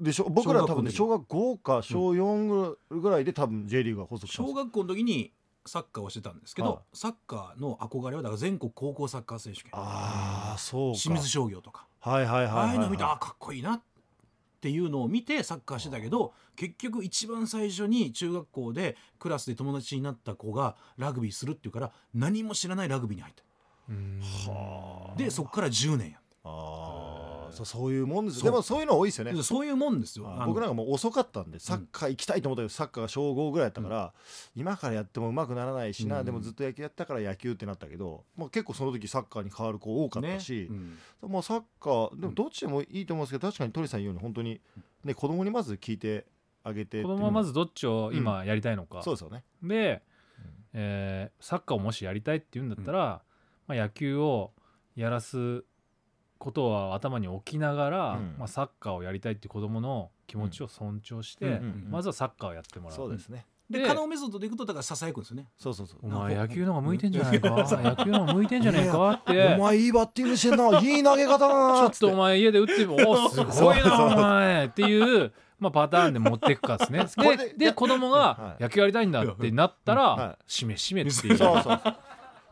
[0.00, 0.04] ん。
[0.04, 0.28] でしょ？
[0.28, 5.32] 僕ら多分ね小小学5か小4ぐらいで多分 J リーグが発足した小学校の時に
[5.66, 6.78] サッカーをしてたんですけど、はい。
[6.96, 9.70] サッカーの憧れはだから全国高校サッカー選手権。
[9.74, 10.98] ああそうか。
[11.00, 11.86] 清水商業とか。
[11.98, 13.84] はいはいはいはい、ああいうの見てあかっこいいなって
[14.68, 23.42] いうのを見てサッカーしてたけど結局一番最初に中学校でクラスで友達になった子がラグビーするっていうから何も知らないラグビーに入った。
[23.88, 24.20] うん。
[24.20, 26.18] はあでそこから10年や。
[26.44, 29.32] ああそうそういうもんですでもそういうの多いですよね。
[29.32, 30.24] でそういうもんですよ。
[30.46, 34.12] 僕なんかもう遅かったんでサッカー行きたいと思ったけどサッカーが小5ぐらいやったから、
[34.54, 40.76] 今からやっても上手くならないしな、うんでもずっと野球やったから野球ってなったけど、まあ、結構その時サッカーに変わる子多かったし、ね。
[41.22, 41.30] うん。
[41.30, 44.60] もうサッカーでもどっちでもいいと思うんですけど確かに鳥さん言うように本当に、
[45.04, 46.26] ね、子供にまず聞いて
[46.62, 49.44] あげて子の供はまずどっちを今やりたいのか、そうですよね。
[49.62, 50.02] で、
[50.72, 53.22] えーサッカーをもしやりたいって言うんだったら、
[53.66, 54.52] まあ、野球を
[54.96, 55.64] やらす
[56.40, 58.34] ことは頭に置きながら、うん。
[58.38, 62.96] まあ、サッカーをやりたいって子供の気持ちを尊重して、うんうんうんまずはサッカーをやってもらう。
[62.96, 63.46] そうですね。
[63.68, 65.48] でで可能メソッドでいくとだからささやくんですよね。
[65.56, 65.98] そうそうそう。
[66.02, 67.50] お前野球の方が向いてんじゃないか。
[67.50, 67.84] うん。
[67.84, 69.54] 野球の方が向いてんじゃないかって。
[69.54, 70.80] お前いいバッティングしてんな。
[70.80, 71.90] いい投げ方だな。
[71.90, 77.04] ちょっとお前家で打ってみおおすごいなお前っていうまあ、パターンで持っていくかですね。
[77.16, 78.62] これででで子供はい。
[78.62, 81.80] が野球やりたいんだってなったら、はしめしめっていうそうそう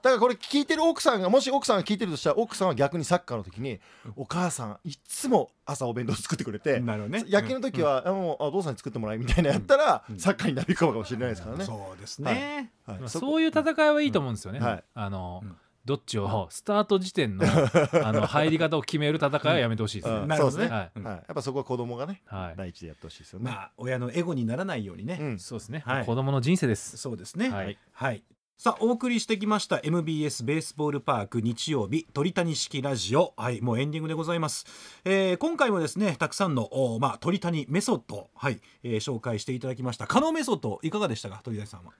[0.08, 3.80] だからこれ聞いてる奥さんがもし奥さんが聞いてるとしたら奥さんは逆にサッカーの時に
[4.16, 7.24] お母さんいつも朝お弁当作ってくれてなるほどね。
[7.28, 11.64] 野球の時は、あもうあお父さんに作ってもらいみたいなやったら、サッカーになり込むかもしれないですからね。
[11.64, 12.72] そうですね、
[13.06, 14.60] そういう戦いはいいと思うんですよね、
[14.94, 15.56] あの、うん。
[15.84, 17.46] どっちをスタート時点の
[18.04, 20.28] あの入り方を決める戦いはやめてほしいですね、うん。
[20.28, 20.68] なるほどね。
[20.68, 23.50] やっぱそこは子供がねはい、第一でやってほしいですよね。
[23.50, 25.38] まあ親のエゴにならないようにね、うん。
[25.38, 26.06] そうですね、はい。
[26.06, 26.96] 子供の人生です。
[26.98, 27.50] そうですね。
[27.50, 27.78] はい。
[27.92, 28.22] はい
[28.60, 33.32] さあお送りしてきました MBS ベースボールパーク日曜日鳥谷式ラジオ。
[33.36, 34.66] はいもうエンディングでございます、
[35.04, 40.08] えー今回もですねたくさんのおまあ鳥谷メソッドはい、えー紹介していただきました。
[40.08, 41.40] 可能メソッドいかがでしたか？
[41.44, 41.92] 鳥谷さんは。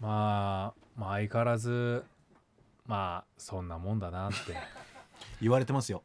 [0.00, 2.04] まあまあ相変わらず
[2.86, 4.36] まあそんなもんだなって。
[5.42, 6.04] 言われてますよ。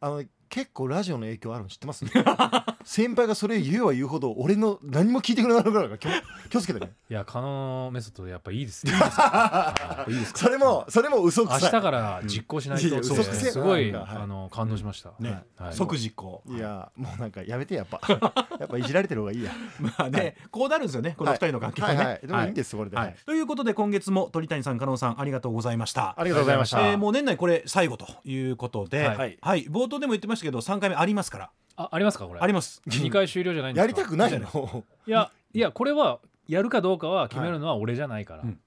[0.00, 0.24] あの
[0.56, 2.06] 結構ラジオの影響あるの知ってます？
[2.82, 6.10] 先輩がそれ言うは言うほど俺の何も聞いてくれなくなるから気を
[6.48, 6.92] 気をつけてね。
[7.10, 8.92] いや可能メソッドやっぱいいですね。
[8.94, 10.38] は いいいですか？
[10.38, 11.70] それもそれも嘘く明さい。
[11.72, 13.44] 日から実行しないとってうんいやいや嘘くせえ。
[13.48, 14.22] なすごい、なんかはい。
[14.22, 15.74] あの感動しました、ね、はい。
[15.74, 16.42] 即実行。
[16.48, 16.56] い。
[16.58, 18.00] やもうなんかやめてやっぱ。
[18.58, 19.52] やっぱいじられてる方がいいや。
[19.78, 22.20] まあね、こうなるんですよねこの二人の関係はね、はいはい。
[22.26, 22.96] でもいいんですこれで。
[22.96, 23.16] はい。
[23.26, 26.14] ということで今月も鳥谷さん加納さんありがとうございました。
[26.18, 26.80] ありがとうございました。
[26.88, 29.32] えーもう年内これ最後ということで、ははい。
[29.32, 31.50] い冒頭でも言ってましたけど3回目ありますから。
[31.76, 32.40] あありますかこれ？
[32.40, 32.82] あります。
[32.88, 33.92] 2回終了じゃないんですか？
[33.92, 34.84] やりたくないの。
[35.06, 38.60] いやいやこれはやるかどうかは決めるのは俺じゃないから、うん。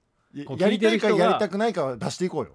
[0.44, 2.52] こうやりたいかやりたくないかは出していこうよ。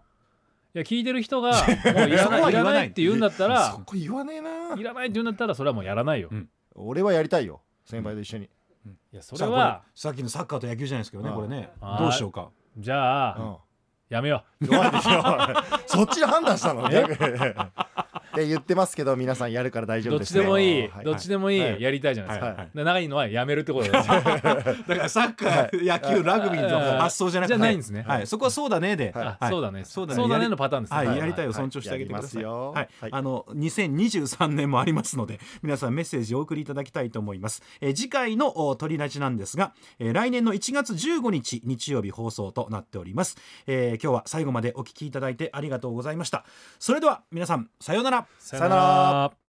[0.76, 1.58] いや聞いてる人がも
[2.06, 4.76] ういらないないいらないって言うんだったらそこ言わねえな。
[4.78, 6.40] いらないって言うんだったらそれはもうやらないよ、うん。
[6.40, 7.62] い俺はやりたいよ。
[7.86, 8.50] 先輩と一緒に。
[9.12, 11.72] やそさあれはさっきのサッカーと野球じゃないですけどねうんこれね。
[11.80, 12.50] はいどうしようか。
[12.78, 13.56] じゃあ、うん。
[14.10, 15.24] やめよ 弱いでしょ
[15.88, 16.88] そっちで判断したの？
[16.90, 17.18] 逆に
[18.36, 20.42] って言ってますけど皆さんやるから大丈夫ですね。
[20.42, 21.06] でもいい、はい。
[21.06, 21.82] どっちでもいい、はい。
[21.82, 22.58] やりたいじゃないですか、はい。
[22.58, 22.70] はい。
[22.74, 24.08] で長いのはやめるってことです。
[24.08, 27.56] だからサッカー、野球ラグビーの発想じゃなくて。
[27.56, 28.04] じゃないんですね。
[28.08, 29.38] はい、そこはそうだねで、はい。
[29.40, 29.86] あそうだね。
[29.86, 30.22] そうだね。
[30.22, 30.98] そうだねのパターンですね。
[30.98, 31.18] はい、はい。
[31.18, 32.42] やりたいを尊重してあげてください。
[32.42, 32.72] やりますよ。
[32.72, 37.62] はい、はいあの2023年もありますので、皆さんメッセージをお送りいただきたいと思います。
[37.82, 43.38] えー次回のお鳥ラジなんですが、えー来年の1月15日日曜日放送となっております。
[43.68, 46.46] えー今日は最後までお聞きいただいてありがとうございました。
[46.80, 48.25] それでは皆さんさようなら。
[48.40, 49.38] さよなら。